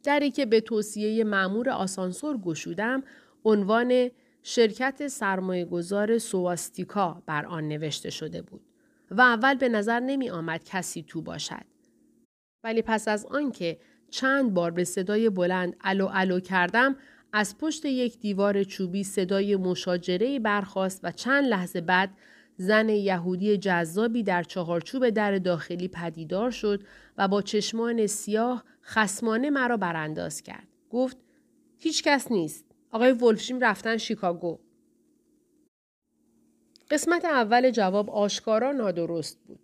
دری 0.04 0.32
که 0.32 0.46
به 0.46 0.62
توصیه 0.62 1.24
معمور 1.24 1.70
آسانسور 1.70 2.38
گشودم 2.38 3.04
عنوان 3.46 4.10
شرکت 4.48 5.08
سرمایه 5.08 5.66
گذار 5.66 6.18
سواستیکا 6.18 7.24
بر 7.26 7.46
آن 7.46 7.68
نوشته 7.68 8.10
شده 8.10 8.42
بود 8.42 8.62
و 9.12 9.22
اول 9.22 9.56
به 9.56 9.70
نظر 9.70 10.00
نمی 10.00 10.30
آمد 10.30 10.64
کسی 10.64 11.04
تو 11.04 11.22
باشد. 11.22 11.66
ولی 12.64 12.82
پس 12.82 13.08
از 13.08 13.26
آنکه 13.26 13.80
چند 14.10 14.54
بار 14.54 14.72
به 14.72 14.84
صدای 14.84 15.30
بلند 15.30 15.76
الو 15.82 16.10
الو 16.12 16.40
کردم 16.40 16.96
از 17.34 17.58
پشت 17.58 17.86
یک 17.86 18.20
دیوار 18.20 18.64
چوبی 18.64 19.04
صدای 19.04 19.56
مشاجره 19.56 20.40
برخاست 20.40 21.00
و 21.04 21.12
چند 21.12 21.46
لحظه 21.46 21.82
بعد 21.82 22.10
زن 22.58 22.90
یهودی 22.90 23.58
جذابی 23.58 24.24
در 24.24 24.44
چهارچوب 24.44 25.10
در 25.10 25.38
داخلی 25.38 25.88
پدیدار 25.88 26.52
شد 26.52 26.84
و 27.18 27.28
با 27.28 27.42
چشمان 27.42 28.08
سیاه 28.08 28.64
خسمانه 28.84 29.50
مرا 29.50 29.78
برانداز 29.78 30.42
کرد. 30.42 30.68
گفت 30.90 31.18
هیچ 31.78 32.04
کس 32.04 32.32
نیست. 32.32 32.65
آقای 32.92 33.12
ولفشیم 33.12 33.60
رفتن 33.60 33.98
شیکاگو. 33.98 34.60
قسمت 36.90 37.26
اول 37.26 37.72
جواب 37.72 38.10
آشکارا 38.10 38.72
نادرست 38.72 39.40
بود. 39.48 39.60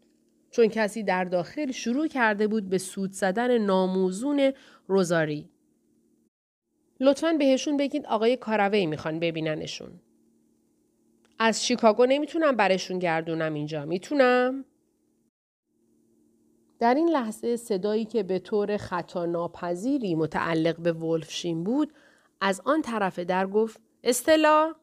چون 0.51 0.67
کسی 0.67 1.03
در 1.03 1.23
داخل 1.23 1.71
شروع 1.71 2.07
کرده 2.07 2.47
بود 2.47 2.69
به 2.69 2.77
سود 2.77 3.11
زدن 3.11 3.57
ناموزون 3.57 4.53
روزاری. 4.87 5.49
لطفا 6.99 7.33
بهشون 7.33 7.77
بگید 7.77 8.05
آقای 8.05 8.37
کاراوی 8.37 8.85
می‌خوان 8.85 9.19
ببیننشون. 9.19 10.01
از 11.39 11.65
شیکاگو 11.65 12.05
نمی‌تونم 12.05 12.55
برشون 12.55 12.99
گردونم 12.99 13.53
اینجا. 13.53 13.85
می‌تونم؟ 13.85 14.65
در 16.79 16.93
این 16.93 17.09
لحظه 17.09 17.55
صدایی 17.55 18.05
که 18.05 18.23
به 18.23 18.39
طور 18.39 18.77
خطا 18.77 19.25
ناپذیری 19.25 20.15
متعلق 20.15 20.79
به 20.79 20.91
ولفشین 20.91 21.63
بود 21.63 21.93
از 22.41 22.61
آن 22.65 22.81
طرف 22.81 23.19
در 23.19 23.47
گفت 23.47 23.81
استلا 24.03 24.75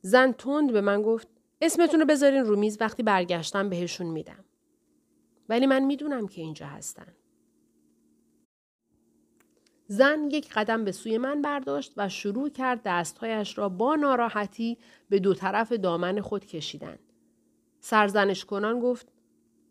زن 0.00 0.32
تند 0.32 0.72
به 0.72 0.80
من 0.80 1.02
گفت 1.02 1.28
اسمتون 1.60 2.00
رو 2.00 2.06
بذارین 2.06 2.44
رو 2.44 2.56
میز 2.56 2.78
وقتی 2.80 3.02
برگشتم 3.02 3.68
بهشون 3.68 4.06
میدم. 4.06 4.44
ولی 5.48 5.66
من 5.66 5.84
می‌دونم 5.84 6.28
که 6.28 6.42
اینجا 6.42 6.66
هستن. 6.66 7.14
زن 9.86 10.30
یک 10.30 10.52
قدم 10.54 10.84
به 10.84 10.92
سوی 10.92 11.18
من 11.18 11.42
برداشت 11.42 11.92
و 11.96 12.08
شروع 12.08 12.48
کرد 12.48 12.80
دستهایش 12.84 13.58
را 13.58 13.68
با 13.68 13.94
ناراحتی 13.94 14.78
به 15.08 15.18
دو 15.18 15.34
طرف 15.34 15.72
دامن 15.72 16.20
خود 16.20 16.44
کشیدن. 16.46 16.98
سرزنش 17.80 18.44
کنان 18.44 18.80
گفت 18.80 19.12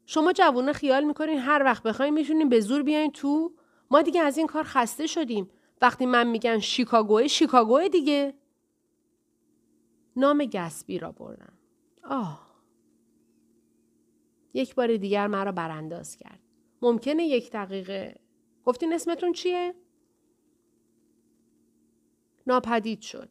شما 0.06 0.34
جوونه 0.34 0.74
خیال 0.74 1.04
می‌کنین 1.04 1.40
هر 1.40 1.64
وقت 1.64 1.84
بخواین 1.84 2.14
می‌تونین 2.14 2.50
به 2.50 2.60
زور 2.60 2.84
بیاین 2.84 3.12
تو؟ 3.12 3.54
ما 3.92 4.02
دیگه 4.02 4.22
از 4.22 4.38
این 4.38 4.48
کار 4.48 4.64
خسته 4.64 5.08
شدیم. 5.08 5.50
وقتی 5.82 6.06
من 6.06 6.28
میگن 6.28 6.60
شیکاگوه 6.60 7.28
شیکاگوه 7.28 7.88
دیگه. 7.88 8.34
نام 10.16 10.46
گسبی 10.46 11.00
را 11.00 11.12
بردم. 11.12 11.54
آه. 12.04 12.50
یک 14.54 14.76
بار 14.76 14.98
دیگر 14.98 15.28
مرا 15.28 15.52
برانداز 15.52 16.18
کرد. 16.18 16.40
ممکنه 16.82 17.24
یک 17.24 17.52
دقیقه 17.52 18.20
گفتین 18.66 18.94
اسمتون 18.94 19.34
چیه؟ 19.34 19.76
ناپدید 22.48 23.02
شد. 23.02 23.30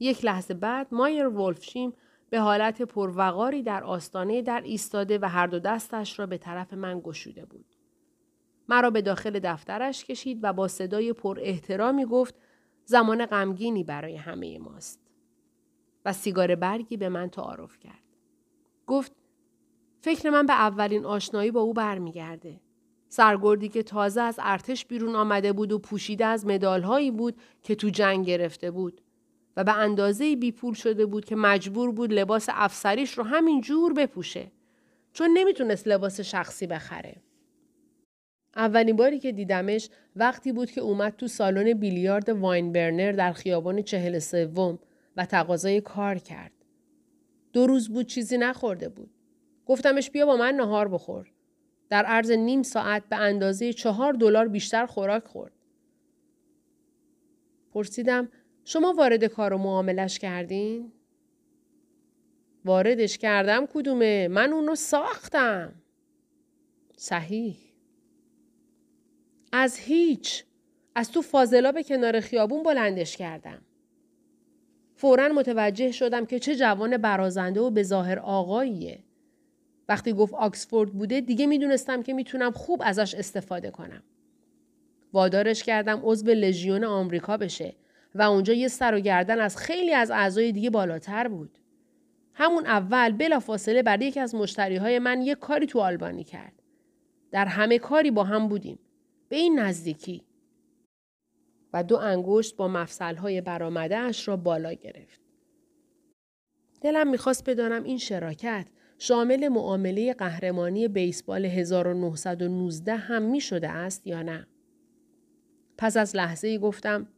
یک 0.00 0.24
لحظه 0.24 0.54
بعد 0.54 0.94
مایر 0.94 1.26
ولفشیم 1.26 1.92
به 2.30 2.40
حالت 2.40 2.82
پروقاری 2.82 3.62
در 3.62 3.84
آستانه 3.84 4.42
در 4.42 4.60
ایستاده 4.60 5.18
و 5.22 5.28
هر 5.28 5.46
دو 5.46 5.58
دستش 5.58 6.18
را 6.18 6.26
به 6.26 6.38
طرف 6.38 6.72
من 6.72 7.00
گشوده 7.00 7.44
بود. 7.44 7.71
مرا 8.72 8.90
به 8.90 9.02
داخل 9.02 9.38
دفترش 9.38 10.04
کشید 10.04 10.38
و 10.42 10.52
با 10.52 10.68
صدای 10.68 11.12
پر 11.12 11.38
احترامی 11.40 12.04
گفت 12.04 12.34
زمان 12.84 13.26
غمگینی 13.26 13.84
برای 13.84 14.16
همه 14.16 14.58
ماست. 14.58 15.00
و 16.04 16.12
سیگار 16.12 16.54
برگی 16.54 16.96
به 16.96 17.08
من 17.08 17.30
تعارف 17.30 17.78
کرد. 17.78 18.02
گفت 18.86 19.12
فکر 20.00 20.30
من 20.30 20.46
به 20.46 20.52
اولین 20.52 21.04
آشنایی 21.04 21.50
با 21.50 21.60
او 21.60 21.72
برمیگرده. 21.72 22.60
سرگردی 23.08 23.68
که 23.68 23.82
تازه 23.82 24.20
از 24.20 24.38
ارتش 24.42 24.86
بیرون 24.86 25.16
آمده 25.16 25.52
بود 25.52 25.72
و 25.72 25.78
پوشیده 25.78 26.26
از 26.26 26.46
مدالهایی 26.46 27.10
بود 27.10 27.40
که 27.62 27.74
تو 27.74 27.88
جنگ 27.88 28.26
گرفته 28.26 28.70
بود 28.70 29.00
و 29.56 29.64
به 29.64 29.72
اندازه 29.72 30.36
بیپول 30.36 30.74
شده 30.74 31.06
بود 31.06 31.24
که 31.24 31.36
مجبور 31.36 31.92
بود 31.92 32.12
لباس 32.12 32.46
افسریش 32.52 33.18
رو 33.18 33.24
همین 33.24 33.60
جور 33.60 33.92
بپوشه 33.92 34.52
چون 35.12 35.30
نمی‌تونست 35.34 35.88
لباس 35.88 36.20
شخصی 36.20 36.66
بخره. 36.66 37.22
اولین 38.56 38.96
باری 38.96 39.18
که 39.18 39.32
دیدمش 39.32 39.88
وقتی 40.16 40.52
بود 40.52 40.70
که 40.70 40.80
اومد 40.80 41.16
تو 41.16 41.28
سالن 41.28 41.72
بیلیارد 41.72 42.28
واین 42.28 42.72
برنر 42.72 43.12
در 43.12 43.32
خیابان 43.32 43.82
چهل 43.82 44.18
سوم 44.18 44.78
و 45.16 45.26
تقاضای 45.26 45.80
کار 45.80 46.18
کرد. 46.18 46.52
دو 47.52 47.66
روز 47.66 47.88
بود 47.88 48.06
چیزی 48.06 48.38
نخورده 48.38 48.88
بود. 48.88 49.10
گفتمش 49.66 50.10
بیا 50.10 50.26
با 50.26 50.36
من 50.36 50.54
نهار 50.54 50.88
بخور. 50.88 51.32
در 51.88 52.04
عرض 52.04 52.30
نیم 52.30 52.62
ساعت 52.62 53.02
به 53.08 53.16
اندازه 53.16 53.72
چهار 53.72 54.12
دلار 54.12 54.48
بیشتر 54.48 54.86
خوراک 54.86 55.24
خورد. 55.24 55.52
پرسیدم 57.72 58.28
شما 58.64 58.92
وارد 58.92 59.24
کار 59.24 59.52
و 59.52 59.58
معاملش 59.58 60.18
کردین؟ 60.18 60.92
واردش 62.64 63.18
کردم 63.18 63.66
کدومه؟ 63.66 64.28
من 64.28 64.52
اونو 64.52 64.74
ساختم. 64.74 65.74
صحیح. 66.96 67.71
از 69.52 69.78
هیچ. 69.78 70.44
از 70.94 71.10
تو 71.12 71.22
فاضلا 71.22 71.82
کنار 71.82 72.20
خیابون 72.20 72.62
بلندش 72.62 73.16
کردم. 73.16 73.62
فورا 74.94 75.28
متوجه 75.28 75.92
شدم 75.92 76.26
که 76.26 76.38
چه 76.38 76.56
جوان 76.56 76.96
برازنده 76.96 77.60
و 77.60 77.70
به 77.70 77.82
ظاهر 77.82 78.18
آقاییه. 78.18 78.98
وقتی 79.88 80.12
گفت 80.12 80.34
آکسفورد 80.34 80.92
بوده 80.92 81.20
دیگه 81.20 81.46
می‌دونستم 81.46 82.02
که 82.02 82.12
می‌تونم 82.12 82.50
خوب 82.50 82.82
ازش 82.84 83.14
استفاده 83.14 83.70
کنم. 83.70 84.02
وادارش 85.12 85.62
کردم 85.62 86.00
عضو 86.04 86.30
لژیون 86.30 86.84
آمریکا 86.84 87.36
بشه 87.36 87.74
و 88.14 88.22
اونجا 88.22 88.52
یه 88.52 88.68
سر 88.68 88.94
و 88.94 89.00
گردن 89.00 89.40
از 89.40 89.56
خیلی 89.56 89.94
از 89.94 90.10
اعضای 90.10 90.52
دیگه 90.52 90.70
بالاتر 90.70 91.28
بود. 91.28 91.58
همون 92.34 92.66
اول 92.66 93.12
بلا 93.12 93.40
فاصله 93.40 93.82
برای 93.82 94.06
یکی 94.06 94.20
از 94.20 94.34
مشتری 94.34 94.76
های 94.76 94.98
من 94.98 95.22
یه 95.22 95.34
کاری 95.34 95.66
تو 95.66 95.80
آلبانی 95.80 96.24
کرد. 96.24 96.62
در 97.30 97.46
همه 97.46 97.78
کاری 97.78 98.10
با 98.10 98.24
هم 98.24 98.48
بودیم. 98.48 98.78
به 99.32 99.38
این 99.38 99.58
نزدیکی. 99.58 100.22
و 101.72 101.84
دو 101.84 101.96
انگشت 101.96 102.56
با 102.56 102.68
مفصل 102.68 103.16
های 103.16 103.40
برامده 103.40 103.96
اش 103.96 104.28
را 104.28 104.36
بالا 104.36 104.72
گرفت. 104.72 105.20
دلم 106.80 107.10
می‌خواست 107.10 107.50
بدانم 107.50 107.82
این 107.82 107.98
شراکت 107.98 108.66
شامل 108.98 109.48
معامله 109.48 110.14
قهرمانی 110.14 110.88
بیسبال 110.88 111.44
1919 111.44 112.96
هم 112.96 113.22
می 113.22 113.40
شده 113.40 113.68
است 113.68 114.06
یا 114.06 114.22
نه؟ 114.22 114.46
پس 115.78 115.96
از 115.96 116.16
لحظه 116.16 116.48
ای 116.48 116.58
گفتم 116.58 117.08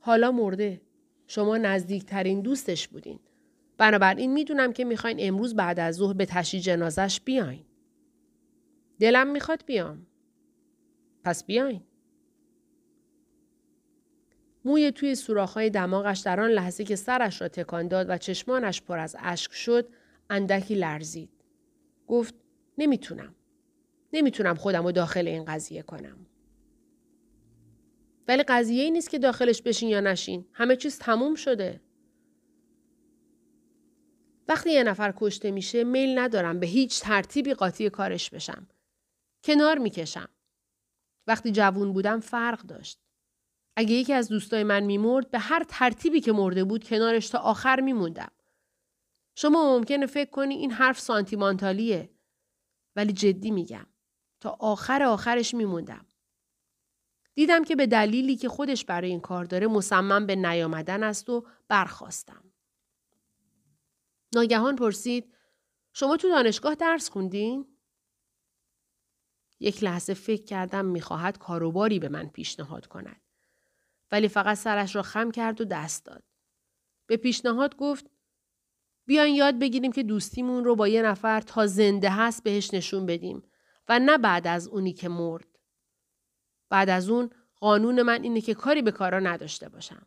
حالا 0.00 0.32
مرده. 0.32 0.80
شما 1.26 1.56
نزدیکترین 1.56 2.40
دوستش 2.40 2.88
بودین. 2.88 3.18
بنابراین 3.78 4.32
می‌دونم 4.32 4.72
که 4.72 4.84
می‌خواین 4.84 5.16
امروز 5.20 5.54
بعد 5.56 5.80
از 5.80 5.94
ظهر 5.94 6.14
به 6.14 6.26
تشی 6.26 6.60
جنازش 6.60 7.20
بیاین. 7.20 7.64
دلم 9.00 9.26
می‌خواد 9.26 9.64
بیام. 9.66 10.06
پس 11.24 11.44
بیاین. 11.44 11.82
موی 14.64 14.92
توی 14.92 15.14
سوراخ‌های 15.14 15.70
دماغش 15.70 16.18
در 16.18 16.40
آن 16.40 16.50
لحظه 16.50 16.84
که 16.84 16.96
سرش 16.96 17.40
را 17.40 17.48
تکان 17.48 17.88
داد 17.88 18.06
و 18.10 18.18
چشمانش 18.18 18.82
پر 18.82 18.98
از 18.98 19.16
اشک 19.18 19.52
شد 19.52 19.88
اندکی 20.30 20.74
لرزید. 20.74 21.30
گفت 22.06 22.34
نمی‌تونم. 22.78 23.34
نمی‌تونم 24.12 24.54
خودم 24.54 24.84
رو 24.84 24.92
داخل 24.92 25.28
این 25.28 25.44
قضیه 25.44 25.82
کنم. 25.82 26.26
ولی 28.28 28.42
قضیه 28.42 28.82
ای 28.82 28.90
نیست 28.90 29.10
که 29.10 29.18
داخلش 29.18 29.62
بشین 29.62 29.88
یا 29.88 30.00
نشین. 30.00 30.46
همه 30.52 30.76
چیز 30.76 30.98
تموم 30.98 31.34
شده. 31.34 31.80
وقتی 34.48 34.72
یه 34.72 34.82
نفر 34.82 35.14
کشته 35.16 35.50
میشه 35.50 35.84
میل 35.84 36.18
ندارم 36.18 36.60
به 36.60 36.66
هیچ 36.66 37.00
ترتیبی 37.00 37.54
قاطی 37.54 37.90
کارش 37.90 38.30
بشم. 38.30 38.66
کنار 39.44 39.78
می‌کشم. 39.78 40.28
وقتی 41.26 41.52
جوون 41.52 41.92
بودم 41.92 42.20
فرق 42.20 42.60
داشت. 42.62 43.00
اگه 43.76 43.94
یکی 43.94 44.12
از 44.12 44.28
دوستای 44.28 44.64
من 44.64 44.82
میمرد 44.82 45.30
به 45.30 45.38
هر 45.38 45.64
ترتیبی 45.68 46.20
که 46.20 46.32
مرده 46.32 46.64
بود 46.64 46.84
کنارش 46.84 47.28
تا 47.28 47.38
آخر 47.38 47.80
میموندم. 47.80 48.32
شما 49.36 49.78
ممکنه 49.78 50.06
فکر 50.06 50.30
کنی 50.30 50.54
این 50.54 50.70
حرف 50.70 51.00
سانتیمانتالیه 51.00 52.10
ولی 52.96 53.12
جدی 53.12 53.50
میگم 53.50 53.86
تا 54.40 54.56
آخر 54.60 55.02
آخرش 55.02 55.54
میموندم. 55.54 56.06
دیدم 57.34 57.64
که 57.64 57.76
به 57.76 57.86
دلیلی 57.86 58.36
که 58.36 58.48
خودش 58.48 58.84
برای 58.84 59.10
این 59.10 59.20
کار 59.20 59.44
داره 59.44 59.66
مصمم 59.66 60.26
به 60.26 60.36
نیامدن 60.36 61.02
است 61.02 61.30
و 61.30 61.46
برخواستم. 61.68 62.52
ناگهان 64.34 64.76
پرسید 64.76 65.34
شما 65.92 66.16
تو 66.16 66.28
دانشگاه 66.28 66.74
درس 66.74 67.10
خوندین؟ 67.10 67.73
یک 69.60 69.84
لحظه 69.84 70.14
فکر 70.14 70.44
کردم 70.44 70.84
می‌خواهد 70.84 71.38
کاروباری 71.38 71.98
به 71.98 72.08
من 72.08 72.28
پیشنهاد 72.28 72.86
کند. 72.86 73.20
ولی 74.12 74.28
فقط 74.28 74.56
سرش 74.56 74.96
را 74.96 75.02
خم 75.02 75.30
کرد 75.30 75.60
و 75.60 75.64
دست 75.64 76.04
داد. 76.04 76.24
به 77.06 77.16
پیشنهاد 77.16 77.76
گفت 77.76 78.10
بیاین 79.06 79.34
یاد 79.34 79.58
بگیریم 79.58 79.92
که 79.92 80.02
دوستیمون 80.02 80.64
رو 80.64 80.76
با 80.76 80.88
یه 80.88 81.02
نفر 81.02 81.40
تا 81.40 81.66
زنده 81.66 82.10
هست 82.10 82.42
بهش 82.42 82.74
نشون 82.74 83.06
بدیم 83.06 83.42
و 83.88 83.98
نه 83.98 84.18
بعد 84.18 84.46
از 84.46 84.68
اونی 84.68 84.92
که 84.92 85.08
مرد. 85.08 85.46
بعد 86.70 86.90
از 86.90 87.08
اون 87.08 87.30
قانون 87.56 88.02
من 88.02 88.22
اینه 88.22 88.40
که 88.40 88.54
کاری 88.54 88.82
به 88.82 88.92
کارا 88.92 89.20
نداشته 89.20 89.68
باشم. 89.68 90.06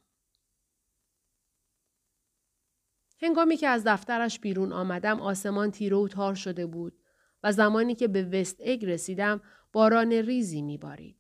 هنگامی 3.22 3.58
که 3.58 3.68
از 3.68 3.84
دفترش 3.86 4.40
بیرون 4.40 4.72
آمدم 4.72 5.22
آسمان 5.22 5.72
تیره 5.72 5.98
و 5.98 6.08
تار 6.08 6.36
شده 6.36 6.66
بود 6.66 7.04
و 7.44 7.52
زمانی 7.52 7.96
که 7.96 8.08
به 8.08 8.24
وست 8.24 8.58
اگ 8.60 8.86
رسیدم 8.86 9.42
باران 9.74 10.12
ریزی 10.12 10.62
میبارید. 10.62 11.18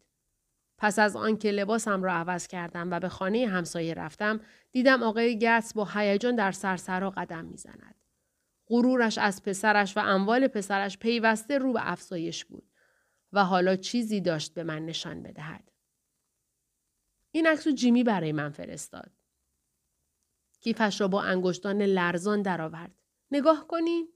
پس 0.78 1.00
از 1.00 1.16
آنکه 1.16 1.52
لباسم 1.52 2.04
را 2.04 2.14
عوض 2.14 2.48
کردم 2.48 2.92
و 2.92 3.00
به 3.00 3.10
خانه 3.10 3.48
همسایه 3.48 3.94
رفتم 3.94 4.42
دیدم 4.72 5.04
آقای 5.04 5.40
گتس 5.40 5.74
با 5.74 5.86
هیجان 5.94 6.36
در 6.36 6.52
سرسرا 6.52 7.10
قدم 7.10 7.46
می‌زند. 7.46 7.96
غرورش 8.68 9.18
از 9.18 9.44
پسرش 9.44 9.98
و 9.98 10.00
اموال 10.00 10.48
پسرش 10.48 10.98
پیوسته 10.98 11.58
رو 11.58 11.74
به 11.74 11.92
افزایش 11.92 12.46
بود 12.46 12.72
و 13.34 13.46
حالا 13.46 13.76
چیزی 13.76 14.22
داشت 14.22 14.54
به 14.54 14.64
من 14.64 14.86
نشان 14.86 15.24
بدهد. 15.24 15.72
این 17.32 17.48
عکس 17.48 17.68
جیمی 17.68 18.04
برای 18.04 18.32
من 18.32 18.50
فرستاد. 18.50 19.12
کیفش 20.62 21.02
را 21.02 21.08
با 21.08 21.22
انگشتان 21.22 21.82
لرزان 21.82 22.42
درآورد. 22.42 22.92
نگاه 23.32 23.68
کنین. 23.68 24.08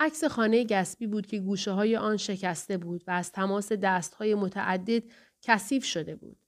عکس 0.00 0.24
خانه 0.24 0.64
گسبی 0.64 1.06
بود 1.06 1.26
که 1.26 1.38
گوشه 1.38 1.70
های 1.70 1.96
آن 1.96 2.16
شکسته 2.16 2.78
بود 2.78 3.04
و 3.06 3.10
از 3.10 3.32
تماس 3.32 3.72
دست 3.72 4.14
های 4.14 4.34
متعدد 4.34 5.02
کثیف 5.42 5.84
شده 5.84 6.16
بود. 6.16 6.38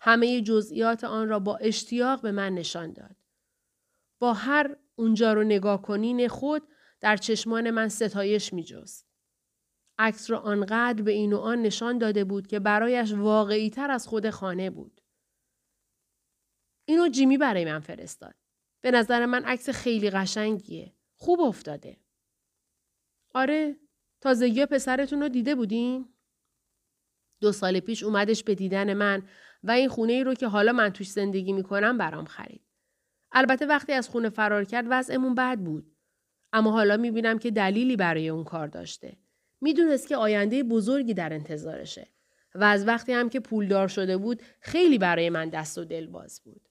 همه 0.00 0.40
جزئیات 0.40 1.04
آن 1.04 1.28
را 1.28 1.38
با 1.38 1.56
اشتیاق 1.56 2.22
به 2.22 2.32
من 2.32 2.54
نشان 2.54 2.92
داد. 2.92 3.16
با 4.18 4.32
هر 4.32 4.76
اونجا 4.94 5.32
رو 5.32 5.44
نگاه 5.44 5.82
کنین 5.82 6.28
خود 6.28 6.68
در 7.00 7.16
چشمان 7.16 7.70
من 7.70 7.88
ستایش 7.88 8.52
می 8.52 8.64
جست. 8.64 9.06
عکس 9.98 10.30
را 10.30 10.38
آنقدر 10.38 11.02
به 11.02 11.12
این 11.12 11.32
و 11.32 11.38
آن 11.38 11.62
نشان 11.62 11.98
داده 11.98 12.24
بود 12.24 12.46
که 12.46 12.58
برایش 12.58 13.12
واقعی 13.12 13.70
تر 13.70 13.90
از 13.90 14.08
خود 14.08 14.30
خانه 14.30 14.70
بود. 14.70 15.00
اینو 16.88 17.08
جیمی 17.08 17.38
برای 17.38 17.64
من 17.64 17.80
فرستاد. 17.80 18.34
به 18.80 18.90
نظر 18.90 19.26
من 19.26 19.44
عکس 19.44 19.70
خیلی 19.70 20.10
قشنگیه. 20.10 20.94
خوب 21.14 21.40
افتاده. 21.40 22.05
آره 23.36 23.76
تازگی 24.20 24.66
پسرتون 24.66 25.20
رو 25.20 25.28
دیده 25.28 25.54
بودیم؟ 25.54 26.08
دو 27.40 27.52
سال 27.52 27.80
پیش 27.80 28.02
اومدش 28.02 28.44
به 28.44 28.54
دیدن 28.54 28.94
من 28.94 29.22
و 29.62 29.70
این 29.70 29.88
خونه 29.88 30.12
ای 30.12 30.24
رو 30.24 30.34
که 30.34 30.46
حالا 30.46 30.72
من 30.72 30.90
توش 30.90 31.10
زندگی 31.10 31.52
می‌کنم 31.52 31.98
برام 31.98 32.24
خرید. 32.24 32.62
البته 33.32 33.66
وقتی 33.66 33.92
از 33.92 34.08
خونه 34.08 34.28
فرار 34.28 34.64
کرد 34.64 34.86
وضعمون 34.90 35.34
بد 35.34 35.58
بود. 35.58 35.96
اما 36.52 36.70
حالا 36.70 36.96
می‌بینم 36.96 37.38
که 37.38 37.50
دلیلی 37.50 37.96
برای 37.96 38.28
اون 38.28 38.44
کار 38.44 38.66
داشته. 38.68 39.16
می‌دونست 39.60 40.08
که 40.08 40.16
آینده 40.16 40.62
بزرگی 40.62 41.14
در 41.14 41.32
انتظارشه. 41.32 42.08
و 42.54 42.64
از 42.64 42.86
وقتی 42.86 43.12
هم 43.12 43.28
که 43.28 43.40
پولدار 43.40 43.88
شده 43.88 44.16
بود 44.16 44.42
خیلی 44.60 44.98
برای 44.98 45.30
من 45.30 45.48
دست 45.48 45.78
و 45.78 45.84
دل 45.84 46.06
باز 46.06 46.40
بود. 46.44 46.68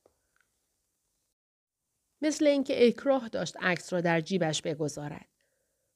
مثل 2.22 2.48
اینکه 2.48 2.88
اکراه 2.88 3.30
داشت 3.30 3.58
عکس 3.62 3.94
را 3.94 4.02
در 4.02 4.22
جیبش 4.22 4.62
بگذارد. 4.62 5.35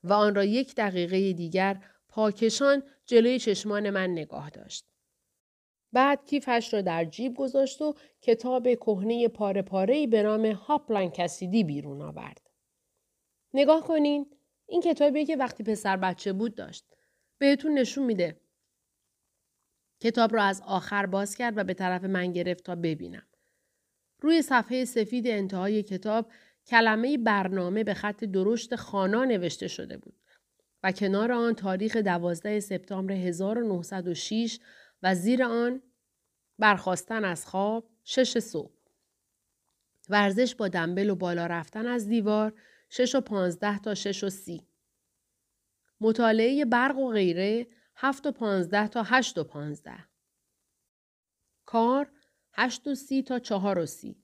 و 0.04 0.14
آن 0.14 0.36
را 0.36 0.44
یک 0.44 0.76
دقیقه 0.76 1.34
دیگر 1.34 1.84
پاکشان 2.10 2.84
جلوی 3.06 3.40
چشمان 3.40 3.90
من 3.90 4.10
نگاه 4.10 4.50
داشت. 4.50 4.86
بعد 5.94 6.26
کیفش 6.26 6.74
را 6.74 6.82
در 6.82 7.06
جیب 7.06 7.36
گذاشت 7.36 7.82
و 7.82 7.96
کتاب 8.22 8.76
کهنه 8.76 9.28
پاره 9.28 9.62
پاره 9.62 10.08
به 10.08 10.24
نام 10.24 10.46
هاپلان 10.46 11.10
کسیدی 11.10 11.64
بیرون 11.64 12.02
آورد. 12.02 12.50
نگاه 13.54 13.88
کنین 13.88 14.26
این 14.66 14.82
کتابیه 14.82 15.26
که 15.26 15.36
وقتی 15.36 15.64
پسر 15.64 15.98
بچه 15.98 16.34
بود 16.34 16.56
داشت. 16.56 16.86
بهتون 17.38 17.74
نشون 17.74 18.06
میده. 18.06 18.42
کتاب 20.02 20.36
را 20.36 20.44
از 20.44 20.62
آخر 20.66 21.06
باز 21.06 21.36
کرد 21.36 21.58
و 21.58 21.64
به 21.64 21.74
طرف 21.74 22.04
من 22.04 22.32
گرفت 22.32 22.64
تا 22.64 22.76
ببینم. 22.76 23.28
روی 24.22 24.42
صفحه 24.42 24.86
سفید 24.86 25.28
انتهای 25.28 25.84
کتاب 25.84 26.32
کلمه 26.70 27.18
برنامه 27.18 27.84
به 27.84 27.94
خط 27.94 28.24
درشت 28.24 28.76
خانا 28.76 29.26
نوشته 29.26 29.68
شده 29.68 29.98
بود 29.98 30.16
و 30.84 30.92
کنار 30.92 31.32
آن 31.32 31.56
تاریخ 31.56 31.96
12 31.96 32.60
سپتامبر 32.60 33.14
1906 33.14 34.60
و 35.04 35.16
زیر 35.16 35.44
آن 35.44 35.82
برخواستن 36.60 37.26
از 37.26 37.46
خواب 37.46 37.90
شش 38.04 38.38
صبح. 38.38 38.74
ورزش 40.10 40.56
با 40.56 40.68
دنبل 40.68 41.10
و 41.10 41.16
بالا 41.16 41.46
رفتن 41.48 41.88
از 41.88 42.08
دیوار 42.08 42.54
6 42.90 43.16
و 43.16 43.22
15 43.22 43.80
تا 43.80 43.96
6 43.96 44.24
و 44.24 44.30
30. 44.30 44.68
مطالعه 46.02 46.66
برق 46.66 46.98
و 46.98 47.12
غیره 47.12 47.68
7 47.96 48.26
و 48.26 48.32
15 48.32 48.88
تا 48.88 49.04
8 49.04 49.38
و 49.38 49.44
15. 49.44 49.92
کار 51.66 52.12
8 52.54 52.88
و 52.88 52.96
30 52.96 53.24
تا 53.24 53.40
4 53.40 53.80
و 53.80 53.86
30. 53.86 54.24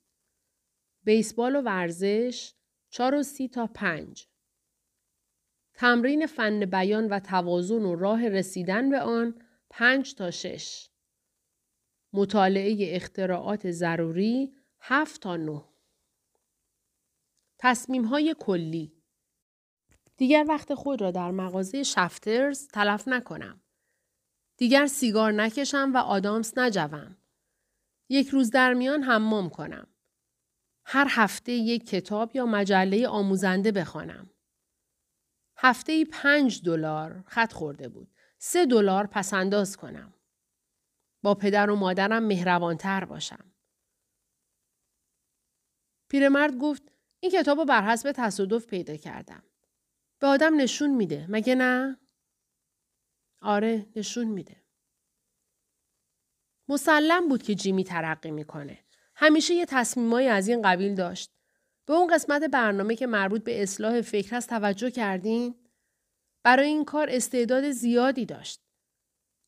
بیسبال 1.05 1.55
و 1.55 1.61
ورزش 1.61 2.53
4 2.89 3.15
و 3.15 3.23
30 3.23 3.47
تا 3.47 3.67
5. 3.67 4.27
تمرین 5.73 6.25
فن 6.25 6.65
بیان 6.65 7.07
و 7.07 7.19
توازن 7.19 7.83
و 7.85 7.95
راه 7.95 8.27
رسیدن 8.27 8.89
به 8.89 8.99
آن 8.99 9.41
5 9.69 10.15
تا 10.15 10.31
6. 10.31 10.89
مطالعه 12.13 12.95
اختراعات 12.95 13.71
ضروری 13.71 14.55
7 14.79 15.21
تا 15.21 15.37
9. 15.37 15.63
تصمیم 17.59 18.03
های 18.03 18.35
کلی 18.39 18.95
دیگر 20.17 20.45
وقت 20.47 20.73
خود 20.73 21.01
را 21.01 21.11
در 21.11 21.31
مغازه 21.31 21.83
شفترز 21.83 22.67
تلف 22.67 23.07
نکنم. 23.07 23.61
دیگر 24.57 24.87
سیگار 24.87 25.31
نکشم 25.31 25.91
و 25.93 25.97
آدامس 25.97 26.57
نجوم. 26.57 27.17
یک 28.09 28.27
روز 28.27 28.51
در 28.51 28.73
میان 28.73 29.03
حمام 29.03 29.49
کنم. 29.49 29.94
هر 30.85 31.07
هفته 31.09 31.51
یک 31.51 31.87
کتاب 31.89 32.35
یا 32.35 32.45
مجله 32.45 33.07
آموزنده 33.07 33.71
بخوانم. 33.71 34.29
هفته 35.57 35.91
ای 35.91 36.05
پنج 36.05 36.61
دلار 36.63 37.23
خط 37.27 37.53
خورده 37.53 37.89
بود. 37.89 38.11
سه 38.37 38.65
دلار 38.65 39.07
پسنداز 39.07 39.77
کنم. 39.77 40.13
با 41.23 41.35
پدر 41.35 41.69
و 41.69 41.75
مادرم 41.75 42.23
مهربانتر 42.23 43.05
باشم. 43.05 43.51
پیرمرد 46.09 46.57
گفت 46.57 46.83
این 47.19 47.31
کتاب 47.31 47.57
رو 47.57 47.65
بر 47.65 47.81
حسب 47.81 48.11
تصادف 48.11 48.67
پیدا 48.67 48.95
کردم. 48.95 49.43
به 50.19 50.27
آدم 50.27 50.55
نشون 50.61 50.95
میده. 50.95 51.25
مگه 51.29 51.55
نه؟ 51.55 51.99
آره 53.41 53.85
نشون 53.95 54.27
میده. 54.27 54.63
مسلم 56.69 57.29
بود 57.29 57.43
که 57.43 57.55
جیمی 57.55 57.83
ترقی 57.83 58.31
می‌کنه. 58.31 58.84
همیشه 59.15 59.53
یه 59.53 59.65
تصمیمایی 59.65 60.27
از 60.27 60.47
این 60.47 60.61
قبیل 60.61 60.95
داشت. 60.95 61.31
به 61.85 61.93
اون 61.93 62.13
قسمت 62.13 62.43
برنامه 62.43 62.95
که 62.95 63.07
مربوط 63.07 63.43
به 63.43 63.63
اصلاح 63.63 64.01
فکر 64.01 64.35
هست 64.35 64.49
توجه 64.49 64.91
کردین؟ 64.91 65.55
برای 66.43 66.67
این 66.67 66.85
کار 66.85 67.07
استعداد 67.09 67.71
زیادی 67.71 68.25
داشت. 68.25 68.61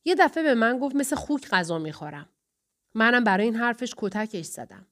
یه 0.06 0.16
دفعه 0.16 0.44
به 0.44 0.56
من 0.56 0.80
گفت 0.80 0.96
مثل 0.96 1.16
خوک 1.16 1.50
غذا 1.50 1.80
می‌خورم. 1.80 2.30
منم 2.96 3.24
برای 3.24 3.46
این 3.46 3.56
حرفش 3.56 3.94
کتکش 3.98 4.46
زدم. 4.46 4.88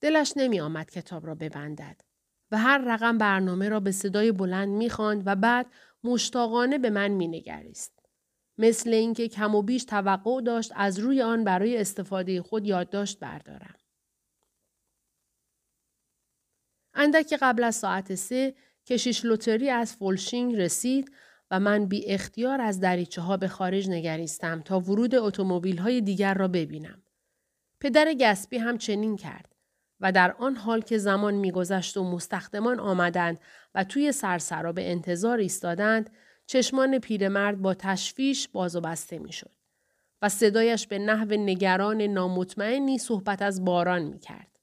دلش 0.00 0.32
نمی 0.36 0.60
آمد 0.60 0.90
کتاب 0.90 1.26
را 1.26 1.34
ببندد 1.34 2.00
و 2.50 2.58
هر 2.58 2.78
رقم 2.78 3.18
برنامه 3.18 3.68
را 3.68 3.80
به 3.80 3.92
صدای 3.92 4.32
بلند 4.32 4.68
می‌خواند 4.68 5.22
و 5.26 5.36
بعد 5.36 5.66
مشتاقانه 6.04 6.78
به 6.78 6.90
من 6.90 7.08
مینگریست. 7.08 7.97
مثل 8.58 8.92
اینکه 8.92 9.28
کم 9.28 9.54
و 9.54 9.62
بیش 9.62 9.84
توقع 9.84 10.40
داشت 10.40 10.72
از 10.76 10.98
روی 10.98 11.22
آن 11.22 11.44
برای 11.44 11.76
استفاده 11.76 12.42
خود 12.42 12.66
یادداشت 12.66 13.18
بردارم. 13.18 13.74
اندک 16.94 17.34
قبل 17.40 17.64
از 17.64 17.76
ساعت 17.76 18.14
سه 18.14 18.54
کشیش 18.86 19.24
لوتری 19.24 19.70
از 19.70 19.96
فلاشینگ 19.96 20.56
رسید 20.56 21.12
و 21.50 21.60
من 21.60 21.86
بی 21.86 22.06
اختیار 22.06 22.60
از 22.60 22.80
دریچه 22.80 23.20
ها 23.20 23.36
به 23.36 23.48
خارج 23.48 23.90
نگریستم 23.90 24.60
تا 24.60 24.80
ورود 24.80 25.14
اتومبیل 25.14 25.78
های 25.78 26.00
دیگر 26.00 26.34
را 26.34 26.48
ببینم. 26.48 27.02
پدر 27.80 28.14
گسبی 28.14 28.58
هم 28.58 28.78
چنین 28.78 29.16
کرد 29.16 29.54
و 30.00 30.12
در 30.12 30.32
آن 30.32 30.56
حال 30.56 30.80
که 30.80 30.98
زمان 30.98 31.34
میگذشت 31.34 31.96
و 31.96 32.04
مستخدمان 32.04 32.80
آمدند 32.80 33.40
و 33.74 33.84
توی 33.84 34.12
سرسرا 34.12 34.72
به 34.72 34.90
انتظار 34.90 35.38
ایستادند 35.38 36.10
چشمان 36.50 36.98
پیرمرد 36.98 37.62
با 37.62 37.74
تشویش 37.74 38.48
باز 38.48 38.76
و 38.76 38.80
بسته 38.80 39.18
می‌شد 39.18 39.50
و 40.22 40.28
صدایش 40.28 40.86
به 40.86 40.98
نحو 40.98 41.32
نگران 41.32 42.02
نامطمئنی 42.02 42.98
صحبت 42.98 43.42
از 43.42 43.64
باران 43.64 44.02
می 44.02 44.18
کرد. 44.18 44.58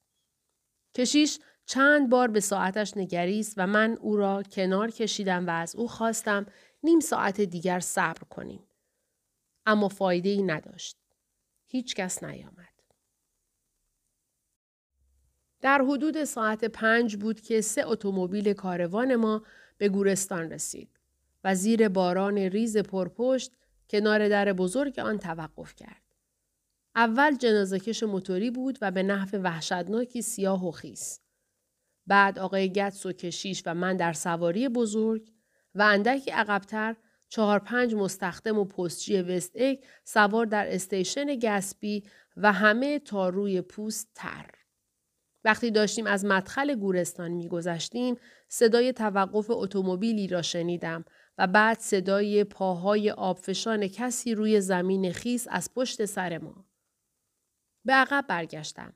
کشیش 0.95 1.39
چند 1.65 2.10
بار 2.10 2.28
به 2.28 2.39
ساعتش 2.39 2.98
نگریست 2.98 3.54
و 3.58 3.67
من 3.67 3.98
او 4.02 4.17
را 4.17 4.43
کنار 4.43 4.91
کشیدم 4.91 5.48
و 5.48 5.50
از 5.50 5.76
او 5.76 5.88
خواستم 5.88 6.45
نیم 6.84 7.00
ساعت 7.00 7.41
دیگر 7.41 7.80
صبر 7.80 8.24
کنیم. 8.30 8.63
اما 9.65 9.88
فایده 9.88 10.30
ای 10.30 10.43
نداشت. 10.43 10.98
هیچ 11.65 11.95
کس 11.95 12.24
نیامد. 12.24 12.74
در 15.62 15.82
حدود 15.82 16.24
ساعت 16.24 16.65
پنج 16.65 17.15
بود 17.15 17.41
که 17.41 17.62
سه 17.62 17.88
اتومبیل 17.88 18.54
کاروان 18.54 19.15
ما 19.15 19.45
به 19.78 19.89
گورستان 19.89 20.52
رسید 20.52 20.94
و 21.45 21.55
زیر 21.55 21.89
باران 21.89 22.38
ریز 22.38 22.77
پرپشت 22.77 23.51
کنار 23.89 24.29
در 24.29 24.53
بزرگ 24.53 24.99
آن 24.99 25.17
توقف 25.17 25.75
کرد. 25.75 26.01
اول 26.95 27.36
جنازکش 27.36 28.03
موتوری 28.03 28.51
بود 28.51 28.77
و 28.81 28.91
به 28.91 29.03
نحو 29.03 29.38
وحشتناکی 29.38 30.21
سیاه 30.21 30.67
و 30.67 30.71
خیس. 30.71 31.19
بعد 32.08 32.39
آقای 32.39 32.71
گتس 32.71 33.05
و 33.05 33.12
کشیش 33.12 33.63
و 33.65 33.73
من 33.73 33.97
در 33.97 34.13
سواری 34.13 34.69
بزرگ 34.69 35.31
و 35.75 35.81
اندکی 35.81 36.31
عقبتر 36.31 36.95
چهار 37.29 37.60
پنج 37.60 37.95
مستخدم 37.95 38.60
و 38.60 38.65
پستچی 38.65 39.21
وست 39.21 39.51
اگ 39.55 39.77
سوار 40.03 40.45
در 40.45 40.73
استیشن 40.73 41.36
گسبی 41.36 42.03
و 42.38 42.53
همه 42.53 42.99
تا 42.99 43.29
روی 43.29 43.62
پوست 43.62 44.12
تر. 44.15 44.49
وقتی 45.45 45.71
داشتیم 45.71 46.08
از 46.08 46.25
مدخل 46.25 46.75
گورستان 46.75 47.31
میگذشتیم 47.31 48.15
صدای 48.47 48.93
توقف 48.93 49.45
اتومبیلی 49.49 50.27
را 50.27 50.41
شنیدم 50.41 51.05
و 51.38 51.47
بعد 51.47 51.79
صدای 51.79 52.43
پاهای 52.43 53.12
آبفشان 53.12 53.88
کسی 53.88 54.36
روی 54.36 54.62
زمین 54.62 55.12
خیس 55.12 55.47
از 55.49 55.73
پشت 55.73 56.05
سر 56.05 56.38
ما. 56.38 56.65
به 57.86 57.93
عقب 57.93 58.25
برگشتم. 58.27 58.93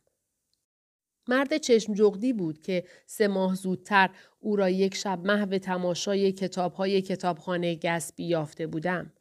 مرد 1.28 1.58
چشم 1.58 1.94
جغدی 1.94 2.34
بود 2.34 2.62
که 2.62 2.84
سه 3.06 3.28
ماه 3.28 3.56
زودتر 3.56 4.10
او 4.40 4.56
را 4.56 4.70
یک 4.70 4.96
شب 4.96 5.20
محو 5.26 5.58
تماشای 5.58 6.32
کتابهای 6.32 7.02
کتابخانه 7.02 7.76
گسبی 7.76 8.24
یافته 8.24 8.68
بودم. 8.68 9.14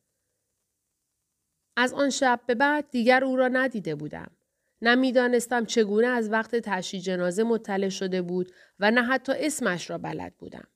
از 1.76 1.92
آن 1.92 2.10
شب 2.10 2.40
به 2.46 2.54
بعد 2.54 2.90
دیگر 2.90 3.24
او 3.24 3.36
را 3.36 3.48
ندیده 3.48 3.94
بودم. 3.94 4.38
نمی‌دانستم 4.82 5.64
چگونه 5.64 6.06
از 6.06 6.30
وقت 6.30 6.56
تشییع 6.56 7.02
جنازه 7.02 7.42
مطلع 7.42 7.88
شده 7.88 8.22
بود 8.22 8.52
و 8.80 8.90
نه 8.90 9.02
حتی 9.02 9.32
اسمش 9.36 9.90
را 9.90 9.98
بلد 9.98 10.34
بودم. 10.38 10.68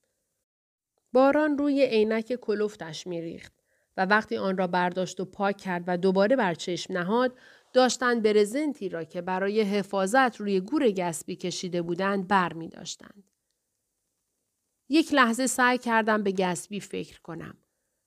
باران 1.12 1.58
روی 1.58 1.86
عینک 1.86 2.34
کلفتش 2.34 3.06
میریخت 3.06 3.52
و 3.96 4.06
وقتی 4.06 4.36
آن 4.36 4.58
را 4.58 4.66
برداشت 4.66 5.20
و 5.20 5.24
پاک 5.24 5.56
کرد 5.56 5.84
و 5.86 5.96
دوباره 5.96 6.36
بر 6.36 6.54
چشم 6.54 6.92
نهاد 6.98 7.38
داشتند 7.72 8.22
برزنتی 8.22 8.88
را 8.88 9.04
که 9.04 9.22
برای 9.22 9.60
حفاظت 9.60 10.36
روی 10.36 10.60
گور 10.60 10.90
گسبی 10.90 11.36
کشیده 11.36 11.82
بودند 11.82 12.28
بر 12.28 12.52
می. 12.52 12.70
یک 14.88 15.14
لحظه 15.14 15.46
سعی 15.46 15.78
کردم 15.78 16.22
به 16.22 16.32
گسبی 16.32 16.80
فکر 16.80 17.20
کنم. 17.20 17.56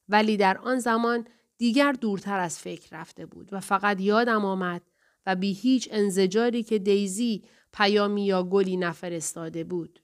ولی 0.10 0.38
در 0.38 0.58
آن 0.58 0.79
زمان 0.79 1.27
دیگر 1.58 1.91
دورتر 1.91 2.39
از 2.39 2.60
فکر 2.60 2.99
رفته 2.99 3.25
بود 3.25 3.53
و 3.53 3.60
فقط 3.60 4.01
یادم 4.01 4.45
آمد 4.45 4.81
و 5.25 5.35
بی 5.35 5.53
هیچ 5.53 5.89
انزجاری 5.91 6.63
که 6.63 6.79
دیزی 6.79 7.43
پیامی 7.73 8.25
یا 8.25 8.43
گلی 8.43 8.77
نفرستاده 8.77 9.63
بود. 9.63 10.01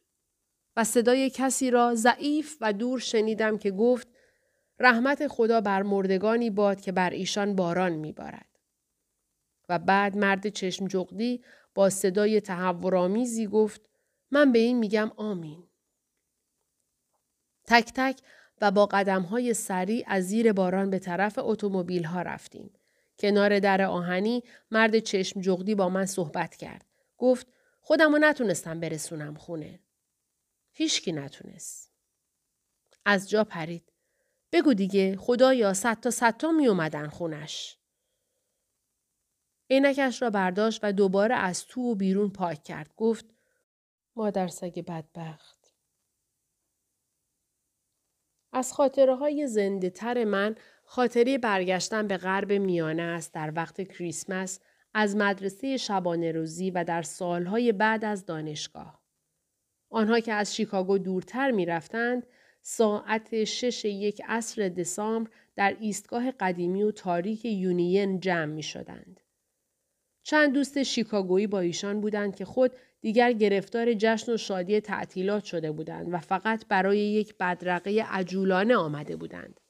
و 0.76 0.84
صدای 0.84 1.30
کسی 1.30 1.72
را 1.72 1.96
ضعیف 1.96 2.58
و 2.62 2.74
دور 2.74 3.00
شنیدم 3.00 3.58
که 3.58 3.72
گفت 3.72 4.08
رحمت 4.80 5.28
خدا 5.28 5.62
بر 5.62 5.84
مردگانی 5.84 6.50
باد 6.50 6.82
که 6.82 6.92
بر 6.92 7.10
ایشان 7.10 7.56
باران 7.56 7.92
میبارد. 7.92 8.48
و 9.70 9.80
بعد 9.80 10.18
مرد 10.18 10.50
چشم 10.50 10.88
جغدی 10.88 11.44
با 11.76 11.90
صدای 11.90 12.42
تحورآمیزی 12.42 13.48
گفت 13.48 13.82
من 14.32 14.52
به 14.52 14.60
این 14.60 14.80
میگم 14.80 15.12
آمین. 15.18 15.64
تک 17.66 17.92
تک 17.96 18.20
و 18.62 18.72
با 18.72 18.86
قدم 18.86 19.22
های 19.22 19.54
سریع 19.54 20.04
از 20.08 20.28
زیر 20.28 20.54
باران 20.54 20.90
به 20.90 21.00
طرف 21.00 21.40
اتومبیل 21.42 22.04
ها 22.04 22.22
رفتیم. 22.22 22.70
کنار 23.22 23.60
در 23.60 23.82
آهنی 23.82 24.44
مرد 24.72 25.00
چشم 25.00 25.42
جغدی 25.42 25.76
با 25.76 25.90
من 25.90 26.06
صحبت 26.06 26.56
کرد. 26.56 26.86
گفت 27.18 27.48
خودمو 27.82 28.18
نتونستم 28.18 28.80
برسونم 28.80 29.36
خونه. 29.36 29.80
هیچکی 30.72 31.12
نتونست. 31.12 31.92
از 33.06 33.30
جا 33.30 33.44
پرید. 33.44 33.92
بگو 34.52 34.74
دیگه 34.74 35.18
خدایا 35.18 35.74
صد 35.74 36.00
تا 36.00 36.12
صد 36.12 36.38
تا 36.38 36.52
می 36.52 36.68
اومدن 36.68 37.08
خونش. 37.08 37.78
عینکش 39.70 40.22
را 40.22 40.30
برداشت 40.30 40.80
و 40.84 40.94
دوباره 40.94 41.36
از 41.36 41.66
تو 41.66 41.82
و 41.82 41.96
بیرون 41.96 42.30
پاک 42.30 42.64
کرد. 42.64 42.94
گفت 42.98 43.26
مادر 44.16 44.48
سگ 44.48 44.86
بدبخت. 44.88 45.74
از 48.54 48.74
خاطره 48.74 49.16
های 49.16 49.48
زنده 49.48 49.90
تر 49.90 50.24
من 50.24 50.56
خاطره 50.94 51.38
برگشتن 51.38 52.08
به 52.08 52.18
غرب 52.18 52.52
میانه 52.52 53.02
است 53.02 53.34
در 53.34 53.54
وقت 53.56 53.82
کریسمس 53.82 54.60
از 54.94 55.16
مدرسه 55.16 55.78
شبانه 55.78 56.32
روزی 56.32 56.72
و 56.72 56.84
در 56.84 57.02
سالهای 57.02 57.72
بعد 57.72 58.06
از 58.06 58.26
دانشگاه. 58.26 59.02
آنها 59.90 60.20
که 60.20 60.34
از 60.34 60.56
شیکاگو 60.56 60.98
دورتر 60.98 61.52
می 61.52 61.66
رفتند، 61.66 62.28
ساعت 62.62 63.44
شش 63.44 63.86
یک 63.86 64.22
عصر 64.28 64.70
دسامبر 64.70 65.30
در 65.56 65.78
ایستگاه 65.80 66.32
قدیمی 66.32 66.84
و 66.84 66.92
تاریک 66.92 67.46
یونین 67.46 68.20
جمع 68.20 68.54
می 68.54 68.64
شدند. 68.64 69.20
چند 70.24 70.54
دوست 70.54 70.84
شیکاگویی 70.84 71.48
با 71.48 71.60
ایشان 71.60 72.02
بودند 72.02 72.36
که 72.36 72.46
خود 72.46 72.72
دیگر 73.02 73.32
گرفتار 73.32 73.94
جشن 73.94 74.34
و 74.34 74.38
شادی 74.38 74.80
تعطیلات 74.80 75.44
شده 75.44 75.72
بودند 75.72 76.14
و 76.14 76.18
فقط 76.18 76.66
برای 76.68 77.00
یک 77.00 77.36
بدرقه 77.40 78.06
عجولانه 78.10 78.76
آمده 78.76 79.16
بودند. 79.16 79.61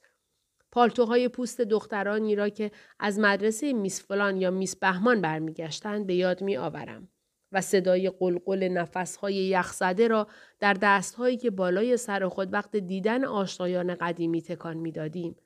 پالتوهای 0.72 1.28
پوست 1.28 1.60
دخترانی 1.60 2.34
را 2.34 2.48
که 2.48 2.70
از 2.98 3.18
مدرسه 3.18 3.72
میس 3.72 4.06
فلان 4.06 4.36
یا 4.36 4.50
میس 4.50 4.76
بهمان 4.76 5.20
برمیگشتند 5.20 6.06
به 6.06 6.14
یاد 6.14 6.42
می 6.42 6.56
آورم 6.56 7.08
و 7.52 7.60
صدای 7.60 8.10
قلقل 8.10 8.68
نفسهای 8.68 9.34
یخزده 9.34 10.08
را 10.08 10.26
در 10.60 10.74
دستهایی 10.74 11.36
که 11.36 11.50
بالای 11.50 11.96
سر 11.96 12.28
خود 12.28 12.52
وقت 12.52 12.76
دیدن 12.76 13.24
آشنایان 13.24 13.94
قدیمی 13.94 14.42
تکان 14.42 14.76
می‌دادیم 14.76 15.36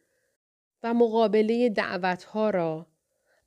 و 0.83 0.95
مقابله 0.95 1.69
دعوتها 1.69 2.51
را 2.51 2.87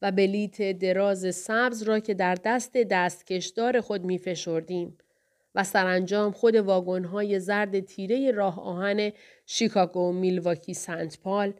و 0.01 0.11
بلیت 0.11 0.61
دراز 0.79 1.35
سبز 1.35 1.83
را 1.83 1.99
که 1.99 2.13
در 2.13 2.35
دست 2.35 2.77
دستکشدار 2.77 3.81
خود 3.81 4.03
می 4.03 4.17
فشردیم 4.17 4.97
و 5.55 5.63
سرانجام 5.63 6.31
خود 6.31 6.55
واگنهای 6.55 7.39
زرد 7.39 7.79
تیره 7.79 8.31
راه 8.31 8.61
آهن 8.61 9.11
شیکاگو 9.45 10.11
میلواکی 10.11 10.73
سنت 10.73 11.19
پال 11.19 11.53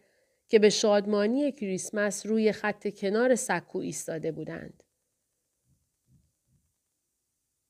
که 0.50 0.60
به 0.60 0.70
شادمانی 0.70 1.52
کریسمس 1.52 2.26
روی 2.26 2.52
خط 2.52 2.96
کنار 2.96 3.36
سکو 3.36 3.80
ایستاده 3.80 4.32
بودند. 4.32 4.84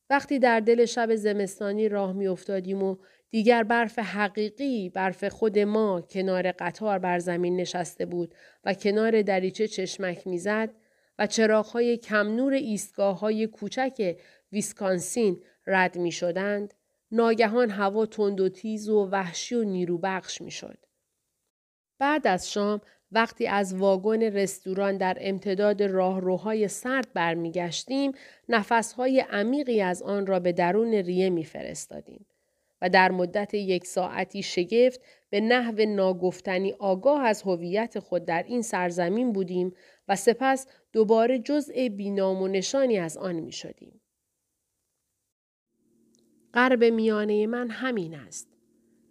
وقتی 0.09 0.39
در 0.39 0.59
دل 0.59 0.85
شب 0.85 1.15
زمستانی 1.15 1.89
راه 1.89 2.13
می 2.13 2.27
افتادیم 2.27 2.83
و 2.83 2.97
دیگر 3.29 3.63
برف 3.63 3.99
حقیقی 3.99 4.89
برف 4.89 5.23
خود 5.23 5.59
ما 5.59 6.01
کنار 6.01 6.51
قطار 6.51 6.99
بر 6.99 7.19
زمین 7.19 7.55
نشسته 7.55 8.05
بود 8.05 8.35
و 8.63 8.73
کنار 8.73 9.21
دریچه 9.21 9.67
چشمک 9.67 10.27
می‌زد 10.27 10.69
و 11.19 11.27
چراغهای 11.27 11.97
کم 11.97 12.27
نور 12.27 12.53
ایستگاه 12.53 13.19
های 13.19 13.47
کوچک 13.47 14.17
ویسکانسین 14.51 15.43
رد 15.67 15.97
می 15.97 16.11
شدند، 16.11 16.73
ناگهان 17.11 17.69
هوا 17.69 18.05
تند 18.05 18.41
و 18.41 18.49
تیز 18.49 18.89
و 18.89 19.09
وحشی 19.11 19.55
و 19.55 19.63
نیروبخش 19.63 20.41
می 20.41 20.51
شد. 20.51 20.88
بعد 21.99 22.27
از 22.27 22.51
شام 22.51 22.81
وقتی 23.11 23.47
از 23.47 23.75
واگن 23.75 24.23
رستوران 24.23 24.97
در 24.97 25.17
امتداد 25.21 25.83
راهروهای 25.83 26.67
سرد 26.67 27.13
برمیگشتیم 27.13 28.11
نفسهای 28.49 29.19
عمیقی 29.19 29.81
از 29.81 30.01
آن 30.01 30.27
را 30.27 30.39
به 30.39 30.51
درون 30.51 30.93
ریه 30.93 31.29
میفرستادیم 31.29 32.25
و 32.81 32.89
در 32.89 33.11
مدت 33.11 33.53
یک 33.53 33.85
ساعتی 33.85 34.43
شگفت 34.43 35.01
به 35.29 35.41
نحو 35.41 35.85
ناگفتنی 35.85 36.71
آگاه 36.79 37.21
از 37.21 37.41
هویت 37.41 37.99
خود 37.99 38.25
در 38.25 38.43
این 38.43 38.61
سرزمین 38.61 39.33
بودیم 39.33 39.73
و 40.07 40.15
سپس 40.15 40.67
دوباره 40.93 41.39
جزء 41.39 41.89
بینام 41.89 42.41
و 42.41 42.47
نشانی 42.47 42.97
از 42.97 43.17
آن 43.17 43.35
می 43.35 43.51
شدیم. 43.51 44.01
غرب 46.53 46.83
میانه 46.83 47.47
من 47.47 47.69
همین 47.69 48.15
است. 48.15 48.48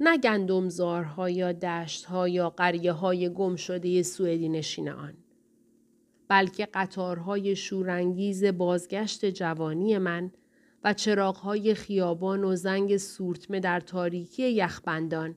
نه 0.00 0.18
گندمزارها 0.18 1.30
یا 1.30 1.52
دشتها 1.52 2.28
یا 2.28 2.50
قریه 2.50 2.92
های 2.92 3.28
گم 3.28 3.56
شده 3.56 4.02
سوئدی 4.02 4.48
نشین 4.48 4.88
آن. 4.88 5.14
بلکه 6.28 6.66
قطارهای 6.74 7.56
شورانگیز 7.56 8.44
بازگشت 8.44 9.24
جوانی 9.24 9.98
من 9.98 10.32
و 10.84 10.92
چراغهای 10.92 11.74
خیابان 11.74 12.44
و 12.44 12.56
زنگ 12.56 12.96
سورتمه 12.96 13.60
در 13.60 13.80
تاریکی 13.80 14.50
یخبندان 14.50 15.36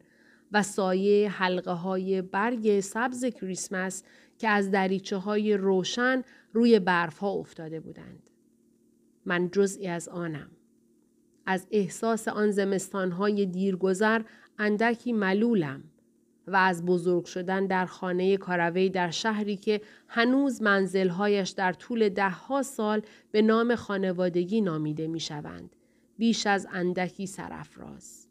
و 0.52 0.64
سایه 0.64 1.30
حلقه 1.30 1.72
های 1.72 2.22
برگ 2.22 2.80
سبز 2.80 3.26
کریسمس 3.26 4.04
که 4.38 4.50
از 4.50 4.72
دریچه 4.72 5.18
های 5.18 5.58
روشن 5.58 6.24
روی 6.54 6.80
برف 6.80 7.18
ها 7.18 7.30
افتاده 7.30 7.80
بودند. 7.80 8.30
من 9.26 9.50
جزئی 9.52 9.88
از 9.88 10.10
آنم. 10.10 10.52
از 11.46 11.68
احساس 11.72 12.28
آن 12.28 12.52
زمستان 12.52 13.12
های 13.12 13.46
دیرگذر 13.46 14.22
اندکی 14.60 15.14
ملولم 15.14 15.84
و 16.48 16.56
از 16.56 16.86
بزرگ 16.86 17.26
شدن 17.26 17.68
در 17.68 17.86
خانه 17.86 18.38
کاروی 18.38 18.90
در 18.90 19.12
شهری 19.12 19.56
که 19.56 19.82
هنوز 20.08 20.62
منزلهایش 20.62 21.50
در 21.50 21.74
طول 21.74 22.10
دهها 22.10 22.62
سال 22.62 23.02
به 23.32 23.42
نام 23.42 23.76
خانوادگی 23.76 24.62
نامیده 24.62 25.08
می 25.08 25.20
شوند. 25.20 25.76
بیش 26.18 26.48
از 26.48 26.68
اندکی 26.72 27.28
سرفراز. 27.28 28.28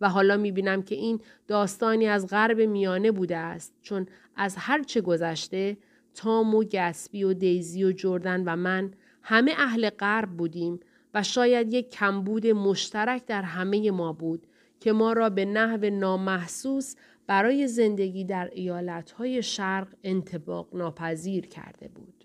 و 0.00 0.08
حالا 0.08 0.36
می 0.36 0.52
بینم 0.52 0.82
که 0.82 0.94
این 0.94 1.20
داستانی 1.46 2.06
از 2.06 2.26
غرب 2.26 2.60
میانه 2.60 3.10
بوده 3.12 3.36
است 3.36 3.74
چون 3.82 4.06
از 4.36 4.56
هرچه 4.58 5.00
گذشته 5.00 5.76
تام 6.14 6.54
و 6.54 6.64
گسبی 6.64 7.24
و 7.24 7.32
دیزی 7.32 7.84
و 7.84 7.92
جردن 7.92 8.44
و 8.44 8.56
من 8.56 8.90
همه 9.22 9.52
اهل 9.56 9.90
غرب 9.90 10.30
بودیم 10.30 10.80
و 11.14 11.22
شاید 11.22 11.72
یک 11.72 11.90
کمبود 11.90 12.46
مشترک 12.46 13.26
در 13.26 13.42
همه 13.42 13.90
ما 13.90 14.12
بود 14.12 14.46
که 14.84 14.92
ما 14.92 15.12
را 15.12 15.30
به 15.30 15.44
نحو 15.44 15.90
نامحسوس 15.90 16.94
برای 17.26 17.68
زندگی 17.68 18.24
در 18.24 18.50
ایالتهای 18.52 19.42
شرق 19.42 19.88
انتباق 20.02 20.68
ناپذیر 20.76 21.46
کرده 21.46 21.88
بود. 21.88 22.24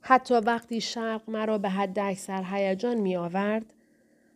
حتی 0.00 0.34
وقتی 0.34 0.80
شرق 0.80 1.30
مرا 1.30 1.58
به 1.58 1.68
حد 1.68 1.98
اکثر 1.98 2.44
هیجان 2.52 3.00
می 3.00 3.16
آورد، 3.16 3.74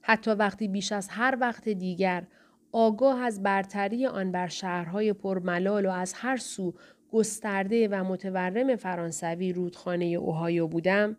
حتی 0.02 0.30
وقتی 0.30 0.68
بیش 0.68 0.92
از 0.92 1.08
هر 1.08 1.38
وقت 1.40 1.68
دیگر 1.68 2.26
آگاه 2.72 3.20
از 3.20 3.42
برتری 3.42 4.06
آن 4.06 4.32
بر 4.32 4.48
شهرهای 4.48 5.12
پرملال 5.12 5.86
و 5.86 5.90
از 5.90 6.12
هر 6.16 6.36
سو 6.36 6.74
گسترده 7.12 7.88
و 7.88 8.04
متورم 8.04 8.76
فرانسوی 8.76 9.52
رودخانه 9.52 10.04
اوهایو 10.04 10.66
بودم، 10.66 11.16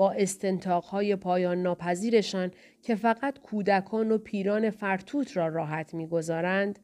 با 0.00 0.12
استنتاقهای 0.12 1.16
پایان 1.16 1.62
ناپذیرشان 1.62 2.50
که 2.82 2.94
فقط 2.94 3.38
کودکان 3.38 4.12
و 4.12 4.18
پیران 4.18 4.70
فرتوت 4.70 5.36
را 5.36 5.48
راحت 5.48 5.94
می‌گذارند 5.94 6.78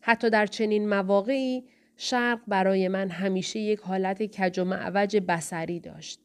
حتی 0.00 0.30
در 0.30 0.46
چنین 0.46 0.88
مواقعی 0.88 1.64
شرق 1.96 2.40
برای 2.48 2.88
من 2.88 3.08
همیشه 3.08 3.58
یک 3.60 3.80
حالت 3.80 4.22
کج 4.22 4.58
و 4.58 4.64
معوج 4.64 5.16
بسری 5.16 5.80
داشت. 5.80 6.20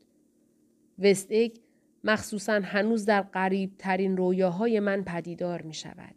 وستیک 0.99 1.59
مخصوصا 2.03 2.61
هنوز 2.63 3.05
در 3.05 3.21
قریب 3.21 3.71
ترین 3.77 4.17
رویاهای 4.17 4.79
من 4.79 5.03
پدیدار 5.03 5.61
می 5.61 5.73
شود. 5.73 6.15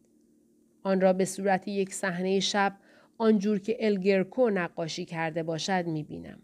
آن 0.83 1.01
را 1.01 1.13
به 1.13 1.25
صورت 1.25 1.69
یک 1.69 1.95
صحنه 1.95 2.41
شب 2.41 2.77
آنجور 3.19 3.59
که 3.59 3.77
الگرکو 3.81 4.51
نقاشی 4.51 5.05
کرده 5.05 5.43
باشد 5.43 5.87
می 5.87 6.03
بینم. 6.03 6.39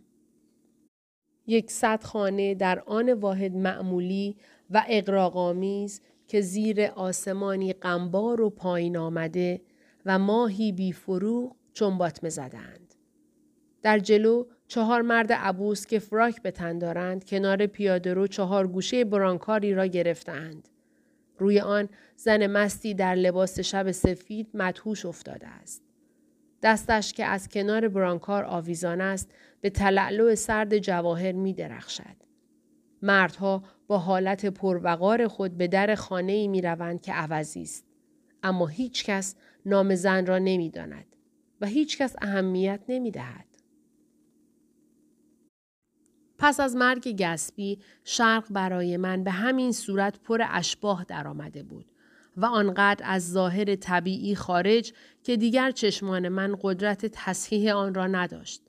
یک 1.48 1.70
صد 1.70 2.02
خانه 2.02 2.54
در 2.54 2.82
آن 2.86 3.12
واحد 3.12 3.54
معمولی 3.54 4.36
و 4.70 4.84
اقراقامیز 4.88 6.00
که 6.26 6.40
زیر 6.40 6.82
آسمانی 6.82 7.72
قنبار 7.72 8.40
و 8.40 8.50
پایین 8.50 8.96
آمده 8.96 9.60
و 10.06 10.18
ماهی 10.18 10.72
بی 10.72 10.92
فروغ 10.92 11.56
چنباتمه 11.72 12.30
زدند. 12.30 12.94
در 13.82 13.98
جلو 13.98 14.44
چهار 14.66 15.02
مرد 15.02 15.32
عبوس 15.32 15.86
که 15.86 15.98
فراک 15.98 16.42
به 16.42 16.50
تن 16.50 16.78
دارند 16.78 17.24
کنار 17.24 17.66
پیاده 17.66 18.14
رو 18.14 18.26
چهار 18.26 18.66
گوشه 18.66 19.04
برانکاری 19.04 19.74
را 19.74 19.86
گرفتند. 19.86 20.68
روی 21.38 21.60
آن 21.60 21.88
زن 22.16 22.46
مستی 22.46 22.94
در 22.94 23.14
لباس 23.14 23.60
شب 23.60 23.90
سفید 23.90 24.48
مدهوش 24.54 25.06
افتاده 25.06 25.46
است. 25.46 25.82
دستش 26.62 27.12
که 27.12 27.24
از 27.24 27.48
کنار 27.48 27.88
برانکار 27.88 28.44
آویزان 28.44 29.00
است 29.00 29.30
به 29.60 29.70
تلعلو 29.70 30.34
سرد 30.34 30.78
جواهر 30.78 31.32
می 31.32 31.54
درخشد. 31.54 32.16
مردها 33.02 33.62
با 33.86 33.98
حالت 33.98 34.46
پروقار 34.46 35.28
خود 35.28 35.56
به 35.56 35.68
در 35.68 35.94
خانه 35.94 36.32
ای 36.32 36.48
می 36.48 36.62
روند 36.62 37.00
که 37.00 37.12
عوضی 37.12 37.62
است. 37.62 37.84
اما 38.42 38.66
هیچ 38.66 39.04
کس 39.04 39.34
نام 39.66 39.94
زن 39.94 40.26
را 40.26 40.38
نمی 40.38 40.70
داند 40.70 41.16
و 41.60 41.66
هیچ 41.66 41.98
کس 41.98 42.16
اهمیت 42.22 42.80
نمی 42.88 43.10
دهد. 43.10 43.44
پس 46.38 46.60
از 46.60 46.76
مرگ 46.76 47.22
گسبی 47.22 47.78
شرق 48.04 48.44
برای 48.50 48.96
من 48.96 49.24
به 49.24 49.30
همین 49.30 49.72
صورت 49.72 50.20
پر 50.20 50.42
اشباه 50.50 51.04
درآمده 51.04 51.62
بود 51.62 51.86
و 52.36 52.44
آنقدر 52.44 53.06
از 53.08 53.30
ظاهر 53.30 53.74
طبیعی 53.74 54.34
خارج 54.34 54.92
که 55.22 55.36
دیگر 55.36 55.70
چشمان 55.70 56.28
من 56.28 56.56
قدرت 56.62 57.06
تصحیح 57.06 57.74
آن 57.74 57.94
را 57.94 58.06
نداشت. 58.06 58.67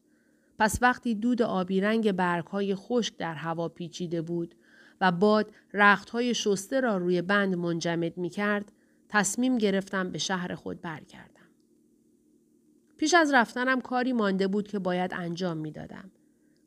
پس 0.59 0.79
وقتی 0.81 1.15
دود 1.15 1.41
آبی 1.41 1.81
رنگ 1.81 2.11
برگهای 2.11 2.75
خشک 2.75 3.17
در 3.17 3.33
هوا 3.33 3.69
پیچیده 3.69 4.21
بود 4.21 4.55
و 5.01 5.11
باد 5.11 5.51
رختهای 5.73 6.33
شسته 6.33 6.79
را 6.79 6.97
روی 6.97 7.21
بند 7.21 7.55
منجمد 7.55 8.17
می 8.17 8.29
کرد، 8.29 8.71
تصمیم 9.09 9.57
گرفتم 9.57 10.11
به 10.11 10.17
شهر 10.17 10.55
خود 10.55 10.81
برگردم. 10.81 11.47
پیش 12.97 13.13
از 13.13 13.33
رفتنم 13.33 13.81
کاری 13.81 14.13
مانده 14.13 14.47
بود 14.47 14.67
که 14.67 14.79
باید 14.79 15.13
انجام 15.13 15.57
می 15.57 15.71
دادم. 15.71 16.11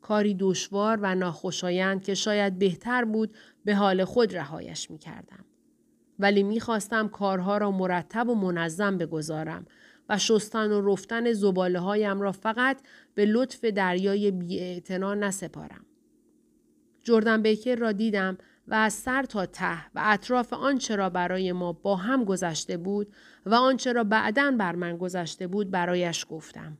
کاری 0.00 0.34
دشوار 0.34 0.98
و 1.02 1.14
ناخوشایند 1.14 2.02
که 2.02 2.14
شاید 2.14 2.58
بهتر 2.58 3.04
بود 3.04 3.36
به 3.64 3.74
حال 3.74 4.04
خود 4.04 4.36
رهایش 4.36 4.90
می 4.90 4.98
کردم. 4.98 5.44
ولی 6.18 6.42
می 6.42 6.60
خواستم 6.60 7.08
کارها 7.08 7.58
را 7.58 7.70
مرتب 7.70 8.28
و 8.28 8.34
منظم 8.34 8.98
بگذارم 8.98 9.66
و 10.08 10.18
شستن 10.18 10.72
و 10.72 10.92
رفتن 10.92 11.32
زباله 11.32 11.78
هایم 11.78 12.20
را 12.20 12.32
فقط 12.32 12.80
به 13.14 13.26
لطف 13.26 13.64
دریای 13.64 14.30
بیاعتنا 14.30 15.14
نسپارم. 15.14 15.86
جردن 17.02 17.42
بیکر 17.42 17.76
را 17.76 17.92
دیدم 17.92 18.38
و 18.68 18.74
از 18.74 18.92
سر 18.92 19.22
تا 19.22 19.46
ته 19.46 19.86
و 19.94 20.00
اطراف 20.04 20.52
آنچه 20.52 20.96
را 20.96 21.10
برای 21.10 21.52
ما 21.52 21.72
با 21.72 21.96
هم 21.96 22.24
گذشته 22.24 22.76
بود 22.76 23.12
و 23.46 23.54
آنچه 23.54 23.92
را 23.92 24.04
بعدا 24.04 24.50
بر 24.50 24.74
من 24.74 24.96
گذشته 24.96 25.46
بود 25.46 25.70
برایش 25.70 26.26
گفتم. 26.30 26.78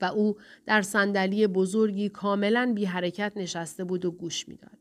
و 0.00 0.04
او 0.04 0.36
در 0.66 0.82
صندلی 0.82 1.46
بزرگی 1.46 2.08
کاملا 2.08 2.72
بی 2.74 2.84
حرکت 2.84 3.32
نشسته 3.36 3.84
بود 3.84 4.04
و 4.04 4.10
گوش 4.10 4.48
می‌داد. 4.48 4.78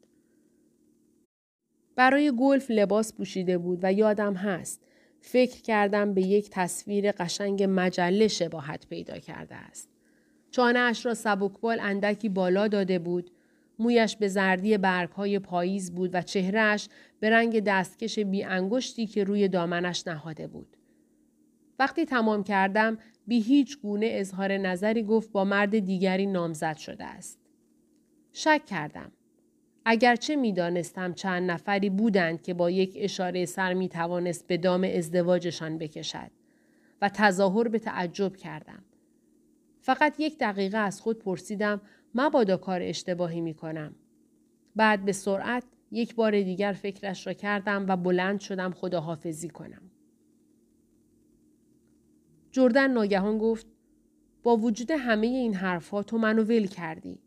برای 1.95 2.31
گلف 2.39 2.71
لباس 2.71 3.13
پوشیده 3.13 3.57
بود 3.57 3.79
و 3.81 3.93
یادم 3.93 4.33
هست 4.33 4.86
فکر 5.27 5.61
کردم 5.61 6.13
به 6.13 6.21
یک 6.21 6.49
تصویر 6.51 7.11
قشنگ 7.11 7.65
مجله 7.69 8.27
شباهت 8.27 8.87
پیدا 8.87 9.17
کرده 9.17 9.55
است. 9.55 9.89
چانه 10.51 10.79
اش 10.79 11.05
را 11.05 11.13
سبکبال 11.13 11.79
اندکی 11.79 12.29
بالا 12.29 12.67
داده 12.67 12.99
بود 12.99 13.31
مویش 13.79 14.15
به 14.15 14.27
زردی 14.27 14.77
برگهای 14.77 15.39
پاییز 15.39 15.95
بود 15.95 16.09
و 16.13 16.21
چهرهش 16.21 16.89
به 17.19 17.29
رنگ 17.29 17.59
دستکش 17.59 18.19
بی 18.19 18.43
انگشتی 18.43 19.07
که 19.07 19.23
روی 19.23 19.47
دامنش 19.47 20.07
نهاده 20.07 20.47
بود. 20.47 20.77
وقتی 21.79 22.05
تمام 22.05 22.43
کردم 22.43 22.97
بی 23.27 23.41
هیچ 23.41 23.79
گونه 23.79 24.09
اظهار 24.11 24.57
نظری 24.57 25.03
گفت 25.03 25.31
با 25.31 25.43
مرد 25.43 25.79
دیگری 25.79 26.25
نامزد 26.25 26.77
شده 26.77 27.05
است. 27.05 27.39
شک 28.33 28.61
کردم. 28.65 29.11
اگرچه 29.89 30.35
می 30.35 30.53
دانستم 30.53 31.13
چند 31.13 31.51
نفری 31.51 31.89
بودند 31.89 32.41
که 32.41 32.53
با 32.53 32.69
یک 32.69 32.93
اشاره 32.95 33.45
سر 33.45 33.73
می 33.73 33.89
توانست 33.89 34.47
به 34.47 34.57
دام 34.57 34.83
ازدواجشان 34.83 35.77
بکشد 35.77 36.31
و 37.01 37.09
تظاهر 37.09 37.67
به 37.67 37.79
تعجب 37.79 38.35
کردم. 38.35 38.83
فقط 39.81 40.19
یک 40.19 40.37
دقیقه 40.39 40.77
از 40.77 41.01
خود 41.01 41.19
پرسیدم 41.19 41.81
مبادا 42.15 42.57
کار 42.57 42.81
اشتباهی 42.81 43.41
می 43.41 43.53
کنم. 43.53 43.95
بعد 44.75 45.05
به 45.05 45.11
سرعت 45.11 45.63
یک 45.91 46.15
بار 46.15 46.31
دیگر 46.31 46.73
فکرش 46.73 47.27
را 47.27 47.33
کردم 47.33 47.85
و 47.87 47.97
بلند 47.97 48.39
شدم 48.39 48.71
خداحافظی 48.71 49.49
کنم. 49.49 49.91
جردن 52.51 52.91
ناگهان 52.91 53.37
گفت 53.37 53.67
با 54.43 54.57
وجود 54.57 54.91
همه 54.91 55.27
این 55.27 55.53
حرفها 55.53 56.03
تو 56.03 56.17
منو 56.17 56.43
ول 56.43 56.67
کردی. 56.67 57.19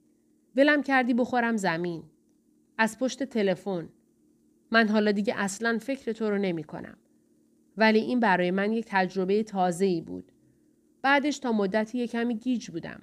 ولم 0.56 0.82
کردی 0.82 1.14
بخورم 1.14 1.56
زمین. 1.56 2.02
از 2.80 2.98
پشت 2.98 3.22
تلفن. 3.22 3.88
من 4.70 4.88
حالا 4.88 5.12
دیگه 5.12 5.34
اصلا 5.36 5.78
فکر 5.78 6.12
تو 6.12 6.30
رو 6.30 6.38
نمی 6.38 6.64
کنم. 6.64 6.96
ولی 7.76 7.98
این 7.98 8.20
برای 8.20 8.50
من 8.50 8.72
یک 8.72 8.84
تجربه 8.88 9.42
تازه 9.42 9.84
ای 9.84 10.00
بود. 10.00 10.32
بعدش 11.02 11.38
تا 11.38 11.52
مدتی 11.52 11.98
یک 11.98 12.10
کمی 12.10 12.34
گیج 12.34 12.70
بودم. 12.70 13.02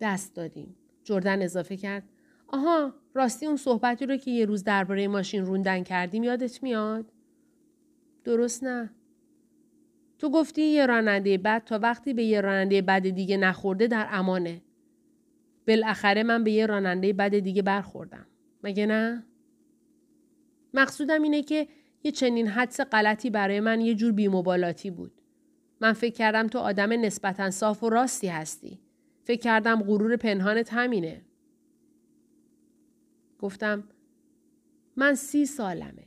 دست 0.00 0.36
دادیم. 0.36 0.76
جردن 1.04 1.42
اضافه 1.42 1.76
کرد. 1.76 2.02
آها 2.46 2.94
راستی 3.14 3.46
اون 3.46 3.56
صحبتی 3.56 4.06
رو 4.06 4.16
که 4.16 4.30
یه 4.30 4.44
روز 4.44 4.64
درباره 4.64 5.08
ماشین 5.08 5.44
روندن 5.46 5.82
کردیم 5.82 6.24
یادت 6.24 6.62
میاد؟ 6.62 7.12
درست 8.24 8.64
نه. 8.64 8.90
تو 10.18 10.30
گفتی 10.30 10.62
یه 10.62 10.86
راننده 10.86 11.38
بد 11.38 11.64
تا 11.64 11.78
وقتی 11.78 12.14
به 12.14 12.24
یه 12.24 12.40
راننده 12.40 12.82
بد 12.82 13.08
دیگه 13.08 13.36
نخورده 13.36 13.86
در 13.86 14.08
امانه. 14.10 14.62
بالاخره 15.68 16.22
من 16.22 16.44
به 16.44 16.50
یه 16.50 16.66
راننده 16.66 17.12
بد 17.12 17.38
دیگه 17.38 17.62
برخوردم. 17.62 18.26
مگه 18.62 18.86
نه؟ 18.86 19.24
مقصودم 20.74 21.22
اینه 21.22 21.42
که 21.42 21.68
یه 22.02 22.12
چنین 22.12 22.48
حدس 22.48 22.80
غلطی 22.80 23.30
برای 23.30 23.60
من 23.60 23.80
یه 23.80 23.94
جور 23.94 24.12
بیمبالاتی 24.12 24.90
بود. 24.90 25.12
من 25.80 25.92
فکر 25.92 26.14
کردم 26.14 26.46
تو 26.46 26.58
آدم 26.58 26.92
نسبتا 26.92 27.50
صاف 27.50 27.82
و 27.82 27.90
راستی 27.90 28.28
هستی. 28.28 28.80
فکر 29.24 29.40
کردم 29.40 29.82
غرور 29.82 30.16
پنهانت 30.16 30.72
همینه. 30.72 31.24
گفتم 33.38 33.84
من 34.96 35.14
سی 35.14 35.46
سالمه. 35.46 36.06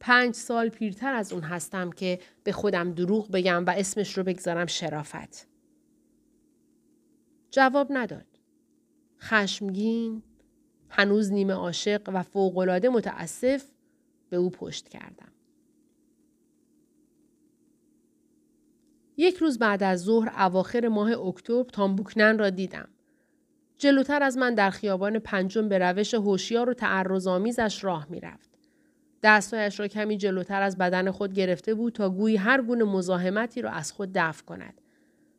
پنج 0.00 0.34
سال 0.34 0.68
پیرتر 0.68 1.14
از 1.14 1.32
اون 1.32 1.42
هستم 1.42 1.90
که 1.90 2.18
به 2.44 2.52
خودم 2.52 2.92
دروغ 2.92 3.30
بگم 3.30 3.66
و 3.66 3.70
اسمش 3.70 4.18
رو 4.18 4.24
بگذارم 4.24 4.66
شرافت. 4.66 5.46
جواب 7.50 7.86
نداد. 7.90 8.33
خشمگین، 9.24 10.22
هنوز 10.88 11.32
نیمه 11.32 11.52
عاشق 11.52 12.02
و 12.06 12.22
فوقالعاده 12.22 12.88
متاسف 12.88 13.64
به 14.30 14.36
او 14.36 14.50
پشت 14.50 14.88
کردم. 14.88 15.32
یک 19.16 19.36
روز 19.36 19.58
بعد 19.58 19.82
از 19.82 20.02
ظهر 20.02 20.32
اواخر 20.38 20.88
ماه 20.88 21.10
اکتبر 21.10 21.70
تامبوکنن 21.70 22.38
را 22.38 22.50
دیدم. 22.50 22.88
جلوتر 23.78 24.22
از 24.22 24.38
من 24.38 24.54
در 24.54 24.70
خیابان 24.70 25.18
پنجم 25.18 25.68
به 25.68 25.78
روش 25.78 26.14
هوشیار 26.14 26.70
و 26.70 26.74
تعرضآمیزش 26.74 27.84
راه 27.84 28.06
می‌رفت. 28.10 28.50
دستهایش 29.22 29.80
را 29.80 29.88
کمی 29.88 30.16
جلوتر 30.16 30.62
از 30.62 30.78
بدن 30.78 31.10
خود 31.10 31.32
گرفته 31.32 31.74
بود 31.74 31.92
تا 31.92 32.10
گویی 32.10 32.36
هر 32.36 32.62
گونه 32.62 32.84
مزاحمتی 32.84 33.62
را 33.62 33.70
از 33.70 33.92
خود 33.92 34.10
دفع 34.14 34.44
کند 34.44 34.80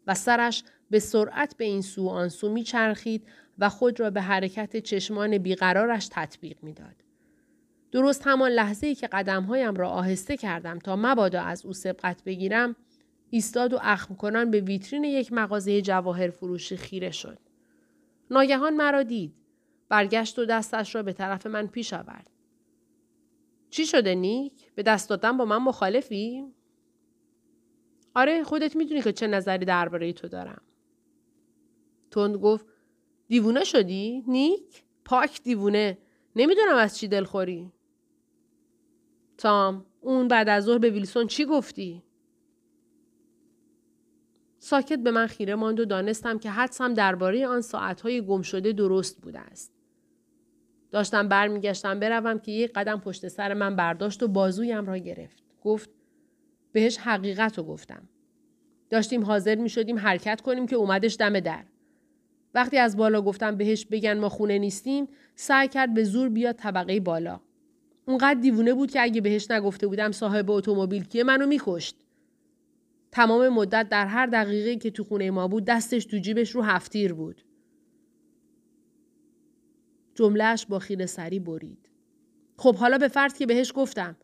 و 0.08 0.14
سرش 0.14 0.64
به 0.90 1.00
سرعت 1.00 1.58
به 1.58 1.66
این 1.66 1.82
سو 1.82 2.08
آن 2.10 2.30
سو 2.30 2.50
میچرخید 2.50 3.28
و 3.60 3.70
خود 3.70 4.00
را 4.00 4.10
به 4.10 4.22
حرکت 4.22 4.78
چشمان 4.78 5.38
بیقرارش 5.38 6.08
تطبیق 6.12 6.64
می‌داد. 6.64 6.96
درست 7.92 8.28
همان 8.28 8.52
لحظه 8.52 8.88
ای 8.88 8.96
که 8.96 9.08
قدمهایم 9.08 9.76
را 9.76 9.90
آهسته 9.90 10.38
کردم 10.38 10.80
تا 10.80 10.96
مبادا 10.96 11.42
از 11.42 11.66
او 11.66 11.74
سبقت 11.74 12.24
بگیرم 12.24 12.76
ایستاد 13.30 13.74
و 13.74 13.80
اخم 13.82 14.16
کنان 14.16 14.52
به 14.52 14.60
ویترین 14.60 15.04
یک 15.04 15.34
مغازه 15.34 15.82
جواهر 15.82 16.30
فروشی 16.30 16.78
خیره 16.78 17.12
شد. 17.12 17.40
ناگهان 18.32 18.74
مرا 18.74 19.04
دید. 19.04 19.34
برگشت 19.90 20.40
و 20.40 20.46
دستش 20.46 20.96
را 20.96 21.04
به 21.04 21.14
طرف 21.14 21.48
من 21.48 21.68
پیش 21.68 21.94
آورد. 21.94 22.30
چی 23.70 23.86
شده 23.86 24.16
نیک؟ 24.16 24.74
به 24.76 24.84
دست 24.84 25.10
دادن 25.10 25.38
با 25.38 25.46
من 25.46 25.58
مخالفی؟ 25.58 26.46
آره 28.16 28.44
خودت 28.44 28.76
می‌دونی 28.76 29.02
که 29.02 29.14
چه 29.14 29.28
نظری 29.28 29.66
درباره 29.66 30.14
تو 30.14 30.28
دارم. 30.28 30.62
تند 32.12 32.36
گفت 32.36 32.66
دیوونه 33.28 33.64
شدی؟ 33.64 34.24
نیک؟ 34.28 34.84
پاک 35.06 35.44
دیوونه. 35.44 35.98
نمی‌دونم 36.36 36.76
از 36.76 36.98
چی 36.98 37.08
دلخوری. 37.08 37.72
تام 39.38 39.86
اون 40.02 40.28
بعد 40.28 40.50
از 40.50 40.64
ظهر 40.64 40.78
به 40.78 40.90
ویلسون 40.90 41.28
چی 41.28 41.46
گفتی؟ 41.46 42.04
ساکت 44.60 45.00
به 45.00 45.12
من 45.12 45.28
خیره 45.28 45.56
ماند 45.56 45.80
و 45.80 45.86
دانستم 45.86 46.40
که 46.40 46.50
حدسم 46.50 46.94
درباره 46.94 47.48
آن 47.48 47.62
ساعتهای 47.62 48.26
گم 48.26 48.42
شده 48.42 48.74
درست 48.74 49.22
بوده 49.22 49.40
است. 49.40 49.74
داشتم 50.92 51.28
برمیگشتم 51.28 52.00
بروم 52.00 52.40
که 52.40 52.52
یک 52.52 52.72
قدم 52.74 53.00
پشت 53.00 53.28
سر 53.28 53.54
من 53.54 53.76
برداشت 53.76 54.24
و 54.24 54.28
بازویم 54.28 54.86
را 54.86 54.98
گرفت. 54.98 55.44
گفت 55.62 55.90
بهش 56.72 56.98
حقیقت 56.98 57.58
رو 57.58 57.64
گفتم. 57.64 58.10
داشتیم 58.90 59.24
حاضر 59.24 59.56
می 59.56 59.70
شدیم 59.70 60.00
حرکت 60.00 60.42
کنیم 60.42 60.68
که 60.68 60.76
اومدش 60.76 61.18
دم 61.20 61.40
در. 61.40 61.66
وقتی 62.56 62.78
از 62.78 62.98
بالا 62.98 63.22
گفتم 63.22 63.58
بهش 63.58 63.86
بگن 63.86 64.20
ما 64.20 64.30
خونه 64.30 64.60
نیستیم 64.60 65.08
سعی 65.36 65.68
کرد 65.68 65.94
به 65.94 66.04
زور 66.04 66.30
بیاد 66.30 66.56
طبقه 66.56 67.00
بالا. 67.00 67.40
اونقدر 68.06 68.40
دیوونه 68.40 68.74
بود 68.74 68.92
که 68.92 69.02
اگه 69.02 69.22
بهش 69.22 69.52
نگفته 69.52 69.88
بودم 69.88 70.12
صاحب 70.12 70.52
اتومبیل 70.52 71.04
کیه 71.04 71.24
منو 71.24 71.48
میکشت. 71.48 71.96
تمام 73.12 73.50
مدت 73.50 73.90
در 73.90 74.06
هر 74.06 74.26
دقیقه 74.26 74.76
که 74.76 74.92
تو 74.92 75.04
خونه 75.04 75.32
ما 75.32 75.48
بود 75.48 75.66
دستش 75.66 76.06
تو 76.06 76.18
جیبش 76.18 76.52
رو 76.52 76.62
هفتیر 76.62 77.14
بود. 77.14 77.46
جملهش 80.16 80.66
با 80.66 80.80
خیره 80.80 81.06
سری 81.06 81.40
برید. 81.40 81.90
خب 82.58 82.76
حالا 82.76 82.98
به 82.98 83.08
فرض 83.08 83.34
که 83.34 83.46
بهش 83.46 83.72
گفتم. 83.76 84.16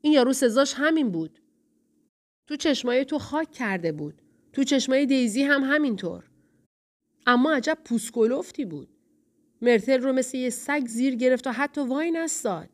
این 0.00 0.12
یارو 0.12 0.32
سزاش 0.32 0.74
همین 0.76 1.10
بود. 1.10 1.40
تو 2.46 2.56
چشمای 2.56 3.04
تو 3.04 3.18
خاک 3.18 3.50
کرده 3.50 3.92
بود. 3.92 4.22
تو 4.52 4.64
چشمای 4.64 5.06
دیزی 5.06 5.42
هم 5.42 5.62
همینطور. 5.64 6.24
اما 7.26 7.54
عجب 7.54 7.78
پوسکلفتی 7.84 8.64
بود. 8.64 8.88
مرتل 9.62 10.00
رو 10.00 10.12
مثل 10.12 10.38
یه 10.38 10.50
سگ 10.50 10.82
زیر 10.86 11.14
گرفت 11.14 11.46
و 11.46 11.50
حتی 11.50 11.80
وای 11.80 12.10
نستاد. 12.10 12.68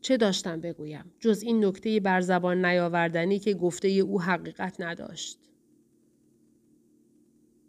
چه 0.00 0.16
داشتم 0.16 0.60
بگویم 0.60 1.04
جز 1.20 1.42
این 1.42 1.64
نکته 1.64 2.00
بر 2.00 2.20
زبان 2.20 2.64
نیاوردنی 2.64 3.38
که 3.38 3.54
گفته 3.54 3.88
او 3.88 4.22
حقیقت 4.22 4.80
نداشت. 4.80 5.38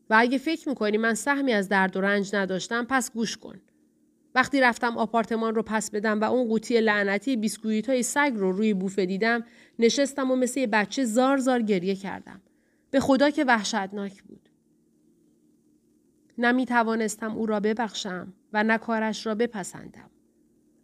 و 0.10 0.16
اگه 0.18 0.38
فکر 0.38 0.70
می‌کنی 0.70 0.98
من 0.98 1.14
سهمی 1.14 1.54
از 1.54 1.70
درد 1.70 1.98
و 1.98 2.02
رنج 2.02 2.36
نداشتم 2.36 2.86
پس 2.90 3.14
گوش 3.14 3.38
کن. 3.38 3.62
وقتی 4.36 4.62
رفتم 4.62 4.98
آپارتمان 4.98 5.56
رو 5.56 5.64
پس 5.64 5.92
بدم 5.92 6.22
و 6.22 6.24
اون 6.24 6.48
قوطی 6.48 6.82
لعنتی 6.82 7.38
بیسکویت 7.38 7.90
های 7.90 8.04
سگ 8.04 8.32
رو 8.36 8.52
روی 8.52 8.74
بوفه 8.74 9.06
دیدم 9.06 9.44
نشستم 9.80 10.32
و 10.32 10.36
مثل 10.36 10.60
یه 10.60 10.68
بچه 10.68 11.06
زار 11.06 11.38
زار 11.38 11.62
گریه 11.62 11.96
کردم. 11.96 12.42
به 12.92 13.00
خدا 13.00 13.30
که 13.30 13.44
وحشتناک 13.44 14.24
بود. 14.24 14.50
نمی 16.38 16.66
توانستم 16.66 17.36
او 17.36 17.46
را 17.46 17.60
ببخشم 17.60 18.34
و 18.54 18.64
نه 18.64 18.78
کارش 18.78 19.26
را 19.26 19.36
بپسندم. 19.36 20.10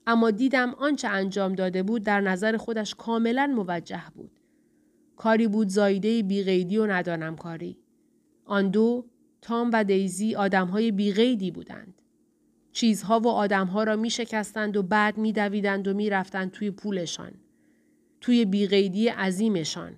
اما 0.08 0.32
دیدم 0.32 0.74
آنچه 0.74 1.08
انجام 1.08 1.54
داده 1.54 1.84
بود 1.84 2.04
در 2.04 2.22
نظر 2.22 2.58
خودش 2.58 2.96
کاملا 2.96 3.48
موجه 3.48 4.04
بود. 4.16 4.40
کاری 5.16 5.48
بود 5.48 5.70
زایده 5.70 6.24
بیغیدی 6.24 6.78
و 6.78 6.86
ندانم 6.86 7.36
کاری. 7.36 7.78
آن 8.46 8.70
دو 8.70 9.06
تام 9.42 9.70
و 9.74 9.84
دیزی 9.84 10.36
آدمهای 10.36 10.92
بیغیدی 10.92 11.52
بودند. 11.52 12.02
چیزها 12.72 13.20
و 13.20 13.28
آدمها 13.28 13.84
را 13.84 13.96
می 13.96 14.10
شکستند 14.10 14.78
و 14.78 14.84
بعد 14.84 15.18
می 15.18 15.34
دویدند 15.34 15.88
و 15.88 15.94
می 15.94 16.10
رفتند 16.10 16.52
توی 16.52 16.72
پولشان. 16.72 17.32
توی 18.22 18.46
بیغیدی 18.46 19.08
عظیمشان. 19.08 19.96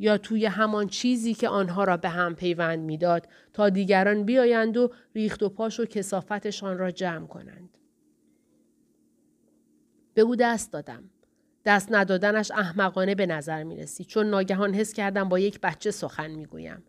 یا 0.00 0.18
توی 0.18 0.46
همان 0.46 0.86
چیزی 0.86 1.34
که 1.34 1.48
آنها 1.48 1.84
را 1.84 1.96
به 1.96 2.08
هم 2.08 2.34
پیوند 2.34 2.78
می‌داد 2.78 3.28
تا 3.52 3.68
دیگران 3.68 4.24
بیایند 4.24 4.76
و 4.76 4.90
ریخت 5.14 5.42
و 5.42 5.48
پاش 5.48 5.80
و 5.80 5.84
کسافتشان 5.84 6.78
را 6.78 6.90
جمع 6.90 7.26
کنند. 7.26 7.78
به 10.14 10.22
او 10.22 10.36
دست 10.36 10.72
دادم. 10.72 11.04
دست 11.64 11.92
ندادنش 11.92 12.50
احمقانه 12.50 13.14
به 13.14 13.26
نظر 13.26 13.62
می 13.62 13.76
رسید 13.76 14.06
چون 14.06 14.26
ناگهان 14.30 14.74
حس 14.74 14.92
کردم 14.92 15.28
با 15.28 15.38
یک 15.38 15.60
بچه 15.60 15.90
سخن 15.90 16.30
می 16.30 16.46
گویم. 16.46 16.82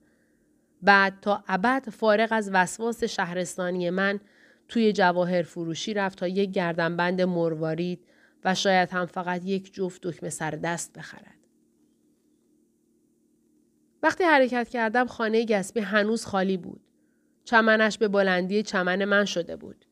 بعد 0.82 1.14
تا 1.22 1.43
ابد 1.47 1.89
فارغ 1.89 2.28
از 2.32 2.49
وسواس 2.53 3.03
شهرستانی 3.03 3.89
من 3.89 4.20
توی 4.68 4.93
جواهر 4.93 5.41
فروشی 5.41 5.93
رفت 5.93 6.18
تا 6.18 6.28
یک 6.28 6.51
گردنبند 6.51 7.22
مروارید 7.22 7.99
و 8.43 8.55
شاید 8.55 8.89
هم 8.89 9.05
فقط 9.05 9.45
یک 9.45 9.74
جفت 9.74 10.01
دکمه 10.03 10.30
سر 10.30 10.51
دست 10.51 10.93
بخرد. 10.97 11.41
وقتی 14.04 14.24
حرکت 14.24 14.70
کردم 14.70 15.08
خانه 15.08 15.45
گسبی 15.45 15.80
هنوز 15.80 16.26
خالی 16.26 16.58
بود. 16.58 16.82
چمنش 17.43 17.97
به 17.97 18.08
بلندی 18.08 18.64
چمن 18.64 19.06
من 19.06 19.26
شده 19.26 19.56
بود. 19.56 19.86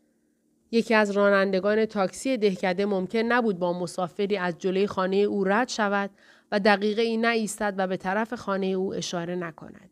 یکی 0.71 0.93
از 0.93 1.11
رانندگان 1.11 1.85
تاکسی 1.85 2.37
دهکده 2.37 2.85
ممکن 2.85 3.19
نبود 3.19 3.59
با 3.59 3.79
مسافری 3.79 4.37
از 4.37 4.57
جلوی 4.57 4.87
خانه 4.87 5.15
او 5.15 5.43
رد 5.43 5.69
شود 5.69 6.09
و 6.51 6.59
دقیقه 6.59 7.01
ای 7.01 7.17
نایستد 7.17 7.73
و 7.77 7.87
به 7.87 7.97
طرف 7.97 8.33
خانه 8.33 8.65
او 8.65 8.93
اشاره 8.93 9.35
نکند. 9.35 9.89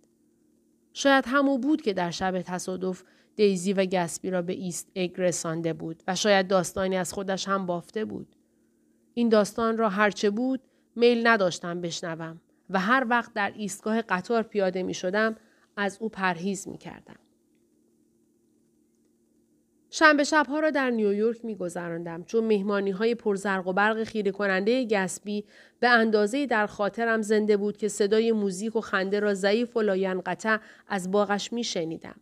شاید 0.94 1.24
همو 1.28 1.58
بود 1.58 1.82
که 1.82 1.94
در 1.94 2.12
شب 2.12 2.42
تصادف 2.42 3.04
دیزی 3.36 3.74
و 3.74 3.86
گسبی 3.86 4.30
را 4.30 4.42
به 4.42 4.54
ایست 4.54 4.92
اگ 4.96 5.12
رسانده 5.18 5.74
بود 5.74 6.04
و 6.08 6.16
شاید 6.16 6.48
داستانی 6.48 6.98
از 6.98 7.14
خودش 7.14 7.48
هم 7.48 7.66
بافته 7.66 8.06
بود. 8.06 8.36
این 9.14 9.30
داستان 9.30 9.78
را 9.78 9.90
هرچه 9.90 10.30
بود 10.30 10.62
میل 10.96 11.28
نداشتم 11.28 11.82
بشنوم 11.82 12.42
و 12.70 12.80
هر 12.80 13.06
وقت 13.10 13.34
در 13.34 13.54
ایستگاه 13.56 14.02
قطار 14.02 14.44
پیاده 14.44 14.84
می 14.84 14.94
شدم 14.94 15.36
از 15.78 15.98
او 16.02 16.10
پرهیز 16.10 16.68
می 16.68 16.78
کردم. 16.78 17.16
شنبه 19.90 20.24
شبها 20.24 20.60
را 20.60 20.70
در 20.70 20.90
نیویورک 20.90 21.46
می 21.46 21.56
گذراندم 21.56 22.24
چون 22.24 22.44
مهمانی 22.44 22.92
های 22.92 23.16
پرزرق 23.16 23.68
و 23.68 23.74
برق 23.74 24.04
خیره 24.04 24.32
کننده 24.32 24.86
گتسبی 24.86 25.46
به 25.80 25.90
اندازه‌ای 25.90 26.46
در 26.46 26.68
خاطرم 26.68 27.22
زنده 27.22 27.58
بود 27.58 27.78
که 27.78 27.88
صدای 27.88 28.32
موزیک 28.32 28.76
و 28.76 28.82
خنده 28.82 29.20
را 29.20 29.34
ضعیف 29.34 29.78
و 29.78 29.82
لاینقطع 29.82 30.58
از 30.88 31.12
باغش 31.12 31.54
می 31.54 31.64
شنیدم. 31.64 32.16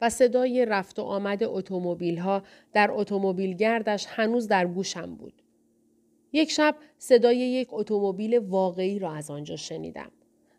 و 0.00 0.10
صدای 0.10 0.66
رفت 0.66 0.98
و 0.98 1.02
آمد 1.02 1.44
اتومبیل 1.44 2.18
ها 2.18 2.42
در 2.72 2.90
اتومبیل 2.92 3.56
گردش 3.56 4.06
هنوز 4.08 4.48
در 4.48 4.66
گوشم 4.66 5.14
بود. 5.14 5.42
یک 6.32 6.50
شب 6.50 6.76
صدای 6.98 7.36
یک 7.36 7.68
اتومبیل 7.70 8.38
واقعی 8.38 8.98
را 8.98 9.12
از 9.12 9.30
آنجا 9.30 9.56
شنیدم 9.56 10.10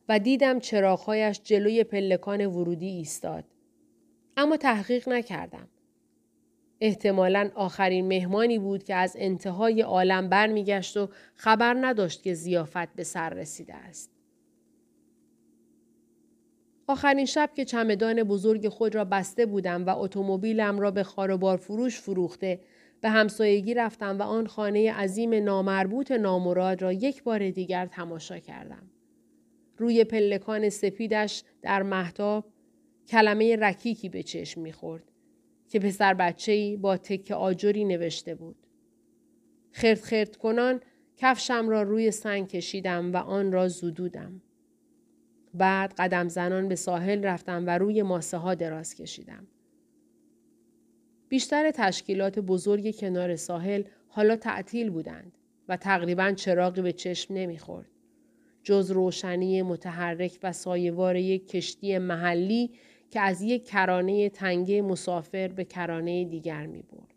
و 0.09 0.19
دیدم 0.19 0.59
چراغهایش 0.59 1.41
جلوی 1.43 1.84
پلکان 1.84 2.45
ورودی 2.45 2.88
ایستاد. 2.88 3.43
اما 4.38 4.57
تحقیق 4.57 5.09
نکردم. 5.09 5.67
احتمالا 6.82 7.51
آخرین 7.55 8.07
مهمانی 8.07 8.59
بود 8.59 8.84
که 8.84 8.95
از 8.95 9.15
انتهای 9.19 9.82
عالم 9.82 10.30
برمیگشت 10.30 10.97
و 10.97 11.09
خبر 11.36 11.78
نداشت 11.82 12.24
که 12.24 12.34
زیافت 12.34 12.95
به 12.95 13.03
سر 13.03 13.30
رسیده 13.30 13.74
است. 13.74 14.11
آخرین 16.88 17.26
شب 17.26 17.49
که 17.55 17.65
چمدان 17.65 18.24
بزرگ 18.24 18.69
خود 18.69 18.95
را 18.95 19.05
بسته 19.05 19.45
بودم 19.45 19.86
و 19.86 19.89
اتومبیلم 19.97 20.80
را 20.80 20.91
به 20.91 21.03
خاروبار 21.03 21.57
فروش 21.57 21.99
فروخته 21.99 22.59
به 23.03 23.09
همسایگی 23.09 23.73
رفتم 23.73 24.19
و 24.19 24.21
آن 24.21 24.47
خانه 24.47 24.93
عظیم 24.93 25.33
نامربوط 25.33 26.11
نامراد 26.11 26.81
را 26.81 26.93
یک 26.93 27.23
بار 27.23 27.49
دیگر 27.49 27.85
تماشا 27.85 28.39
کردم. 28.39 28.91
روی 29.77 30.03
پلکان 30.03 30.69
سپیدش 30.69 31.43
در 31.61 31.83
محتاب 31.83 32.45
کلمه 33.07 33.55
رکیکی 33.55 34.09
به 34.09 34.23
چشم 34.23 34.61
می‌خورد 34.61 35.11
که 35.69 35.79
پسر 35.79 36.13
بچه‌ای 36.13 36.77
با 36.77 36.97
تک 36.97 37.31
آجری 37.31 37.85
نوشته 37.85 38.35
بود. 38.35 38.67
خرد 39.71 40.01
خرد 40.01 40.35
کنان 40.35 40.81
کفشم 41.17 41.69
را 41.69 41.81
روی 41.81 42.11
سنگ 42.11 42.47
کشیدم 42.47 43.13
و 43.13 43.17
آن 43.17 43.51
را 43.51 43.67
زدودم. 43.67 44.41
بعد 45.53 45.93
قدم 45.97 46.27
زنان 46.27 46.67
به 46.67 46.75
ساحل 46.75 47.23
رفتم 47.23 47.63
و 47.67 47.77
روی 47.77 48.01
ماسه 48.01 48.37
ها 48.37 48.55
دراز 48.55 48.95
کشیدم. 48.95 49.47
بیشتر 51.34 51.71
تشکیلات 51.71 52.39
بزرگ 52.39 52.95
کنار 52.95 53.36
ساحل 53.36 53.84
حالا 54.07 54.36
تعطیل 54.36 54.89
بودند 54.89 55.31
و 55.67 55.77
تقریبا 55.77 56.31
چراغی 56.31 56.81
به 56.81 56.91
چشم 56.91 57.34
نمی‌خورد. 57.34 57.88
جز 58.63 58.91
روشنی 58.91 59.61
متحرک 59.61 60.39
و 60.43 60.51
سایوار 60.51 61.15
یک 61.15 61.47
کشتی 61.47 61.97
محلی 61.97 62.71
که 63.11 63.21
از 63.21 63.41
یک 63.41 63.67
کرانه 63.67 64.29
تنگه 64.29 64.81
مسافر 64.81 65.47
به 65.47 65.65
کرانه 65.65 66.25
دیگر 66.25 66.65
می 66.65 66.81
برد. 66.81 67.13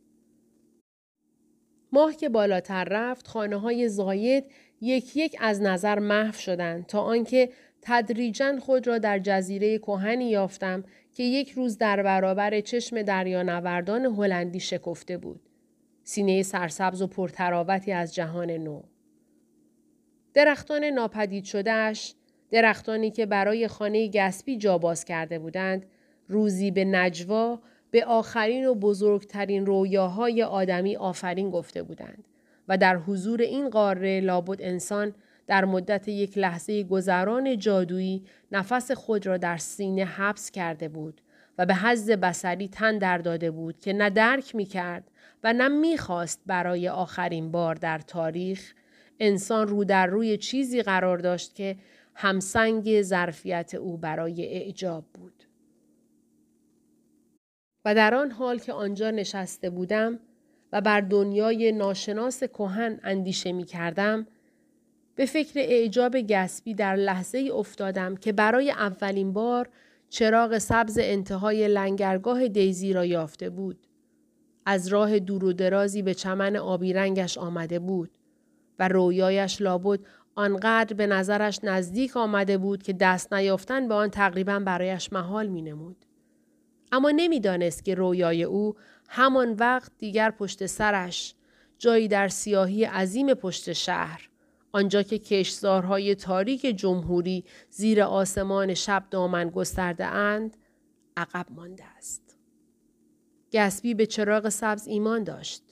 ماه 1.93 2.17
که 2.17 2.29
بالاتر 2.29 2.85
رفت 2.85 3.29
خانه 3.29 3.57
های 3.57 3.89
زاید 3.89 4.45
یک 4.81 5.17
یک 5.17 5.37
از 5.41 5.63
نظر 5.63 5.99
محو 5.99 6.33
شدند 6.33 6.87
تا 6.87 7.01
آنکه 7.01 7.49
تدریجا 7.83 8.59
خود 8.61 8.87
را 8.87 8.99
در 8.99 9.19
جزیره 9.19 9.79
کوهنی 9.79 10.31
یافتم 10.31 10.85
که 11.17 11.23
یک 11.23 11.51
روز 11.51 11.79
در 11.79 12.03
برابر 12.03 12.61
چشم 12.61 13.03
دریانوردان 13.03 14.05
هلندی 14.05 14.61
شکفته 14.61 15.19
بود. 15.19 15.41
سینه 16.05 16.43
سرسبز 16.43 17.03
و 17.03 17.07
پرتراوتی 17.07 17.93
از 17.93 18.15
جهان 18.15 18.51
نو. 18.51 18.83
درختان 20.35 20.85
ناپدید 20.85 21.45
شدهش، 21.45 22.15
درختانی 22.51 23.11
که 23.11 23.27
برای 23.27 23.69
خانه 23.69 24.09
گسبی 24.09 24.57
جا 24.57 24.79
باز 24.79 25.05
کرده 25.05 25.39
بودند، 25.39 25.87
روزی 26.29 26.71
به 26.71 26.85
نجوا 26.85 27.61
به 27.91 28.05
آخرین 28.05 28.67
و 28.67 28.75
بزرگترین 28.75 29.67
رویاهای 29.67 30.43
آدمی 30.43 30.97
آفرین 30.97 31.51
گفته 31.51 31.83
بودند 31.83 32.25
و 32.69 32.79
در 32.79 32.97
حضور 32.97 33.41
این 33.41 33.71
قاره 33.71 34.21
لابد 34.21 34.63
انسان 34.63 35.15
در 35.47 35.65
مدت 35.65 36.09
یک 36.09 36.39
لحظه 36.39 36.83
گذران 36.83 37.59
جادویی 37.59 38.25
نفس 38.53 38.91
خود 38.91 39.27
را 39.27 39.37
در 39.37 39.57
سینه 39.57 40.05
حبس 40.05 40.51
کرده 40.51 40.89
بود 40.89 41.21
و 41.59 41.67
به 41.67 41.75
حز 41.75 42.11
بسری 42.11 42.69
تن 42.69 42.99
در 42.99 43.19
داده 43.19 43.51
بود 43.51 43.79
که 43.79 43.93
نه 43.93 44.11
درک 44.11 44.55
می 44.55 44.65
کرد 44.65 45.11
و 45.45 45.53
نه 45.53 45.69
می 45.69 45.99
خواست 45.99 46.41
برای 46.47 46.89
آخرین 46.89 47.51
بار 47.51 47.75
در 47.75 47.99
تاریخ 47.99 48.75
انسان 49.21 49.69
رو 49.69 49.85
در 49.85 50.07
روی 50.07 50.37
چیزی 50.37 50.83
قرار 50.83 51.19
داشت 51.19 51.55
که 51.55 51.77
همسنگ 52.15 53.03
ظرفیت 53.03 53.75
او 53.75 53.97
برای 53.97 54.47
اعجاب 54.47 55.05
بود. 55.15 55.43
و 57.85 57.95
در 57.95 58.15
آن 58.15 58.31
حال 58.31 58.59
که 58.59 58.73
آنجا 58.73 59.11
نشسته 59.11 59.71
بودم 59.71 60.19
و 60.73 60.81
بر 60.81 61.01
دنیای 61.01 61.73
ناشناس 61.73 62.45
کهن 62.45 63.01
اندیشه 63.03 63.53
می 63.53 63.65
کردم، 63.65 64.27
به 65.17 65.27
فکر 65.27 65.59
اعجاب 65.59 66.17
گسبی 66.17 66.75
در 66.75 66.97
لحظه 66.97 67.39
ای 67.39 67.51
افتادم 67.51 68.17
که 68.17 68.33
برای 68.33 68.71
اولین 68.71 69.33
بار 69.33 69.69
چراغ 70.09 70.59
سبز 70.59 70.99
انتهای 71.01 71.69
لنگرگاه 71.69 72.49
دیزی 72.49 72.93
را 72.93 73.05
یافته 73.05 73.51
بود. 73.51 73.87
از 74.67 74.89
راه 74.89 75.19
دور 75.19 75.45
و 75.45 75.53
درازی 75.53 76.03
به 76.03 76.15
چمن 76.15 76.57
آبی 76.57 76.93
رنگش 76.93 77.39
آمده 77.39 77.79
بود 77.79 78.11
و 78.79 78.89
رویایش 78.89 79.63
لابد 79.63 80.01
آنقدر 80.35 80.97
به 80.97 81.07
نظرش 81.07 81.61
نزدیک 81.63 82.17
آمده 82.17 82.59
بود 82.59 82.83
که 82.83 82.93
دست 82.93 83.33
نیافتن 83.33 83.89
به 83.89 83.95
آن 83.95 84.11
تقریبا 84.11 84.59
برایش 84.59 85.13
محال 85.13 85.47
می 85.47 85.63
نمود. 85.63 86.05
اما 86.93 87.11
نمی‌دانست 87.11 87.85
که 87.85 87.95
رویای 87.95 88.45
او 88.45 88.75
همان 89.09 89.53
وقت 89.53 89.93
دیگر 89.99 90.31
پشت 90.31 90.67
سرش 90.67 91.35
جایی 91.79 92.09
در 92.09 92.29
سیاهی 92.29 92.85
عظیم 92.85 93.35
پشت 93.35 93.73
شهر 93.73 94.29
آنجا 94.77 95.03
که 95.03 95.19
کشزارهای 95.19 96.15
تاریک 96.15 96.63
جمهوری 96.63 97.45
زیر 97.71 98.03
آسمان 98.03 98.75
شب 98.75 99.05
دامن 99.11 99.51
گسترده 99.51 100.05
اند 100.05 100.57
عقب 101.17 101.47
مانده 101.51 101.85
است. 101.85 102.37
گسبی 103.53 103.95
به 103.95 104.07
چراغ 104.07 104.49
سبز 104.49 104.87
ایمان 104.87 105.25
داشت. 105.25 105.63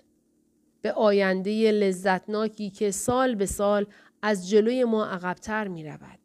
به 0.82 0.92
آینده 0.92 1.72
لذتناکی 1.72 2.70
که 2.70 2.90
سال 2.90 3.34
به 3.34 3.46
سال 3.46 3.86
از 4.22 4.48
جلوی 4.48 4.84
ما 4.84 5.06
عقبتر 5.06 5.68
می 5.68 5.84
رود. 5.84 6.18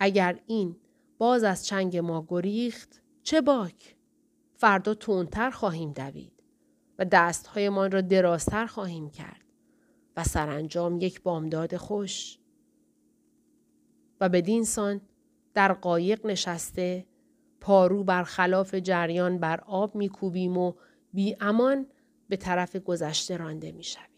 اگر 0.00 0.40
این 0.46 0.76
باز 1.18 1.44
از 1.44 1.66
چنگ 1.66 1.96
ما 1.96 2.26
گریخت 2.28 3.02
چه 3.22 3.40
باک؟ 3.40 3.96
فردا 4.56 4.94
تونتر 4.94 5.50
خواهیم 5.50 5.92
دوید 5.92 6.42
و 6.98 7.04
دستهایمان 7.04 7.90
را 7.90 8.00
درازتر 8.00 8.66
خواهیم 8.66 9.10
کرد 9.10 9.47
و 10.18 10.24
سرانجام 10.24 11.00
یک 11.00 11.22
بامداد 11.22 11.76
خوش. 11.76 12.38
و 14.20 14.28
بدین 14.28 14.64
سان 14.64 15.00
در 15.54 15.72
قایق 15.72 16.26
نشسته 16.26 17.06
پارو 17.60 18.04
بر 18.04 18.22
خلاف 18.22 18.74
جریان 18.74 19.38
بر 19.38 19.60
آب 19.60 19.94
میکوبیم 19.94 20.56
و 20.56 20.72
بی 21.12 21.36
امان 21.40 21.86
به 22.28 22.36
طرف 22.36 22.76
گذشته 22.76 23.36
رانده 23.36 23.72
می‌شویم. 23.72 24.17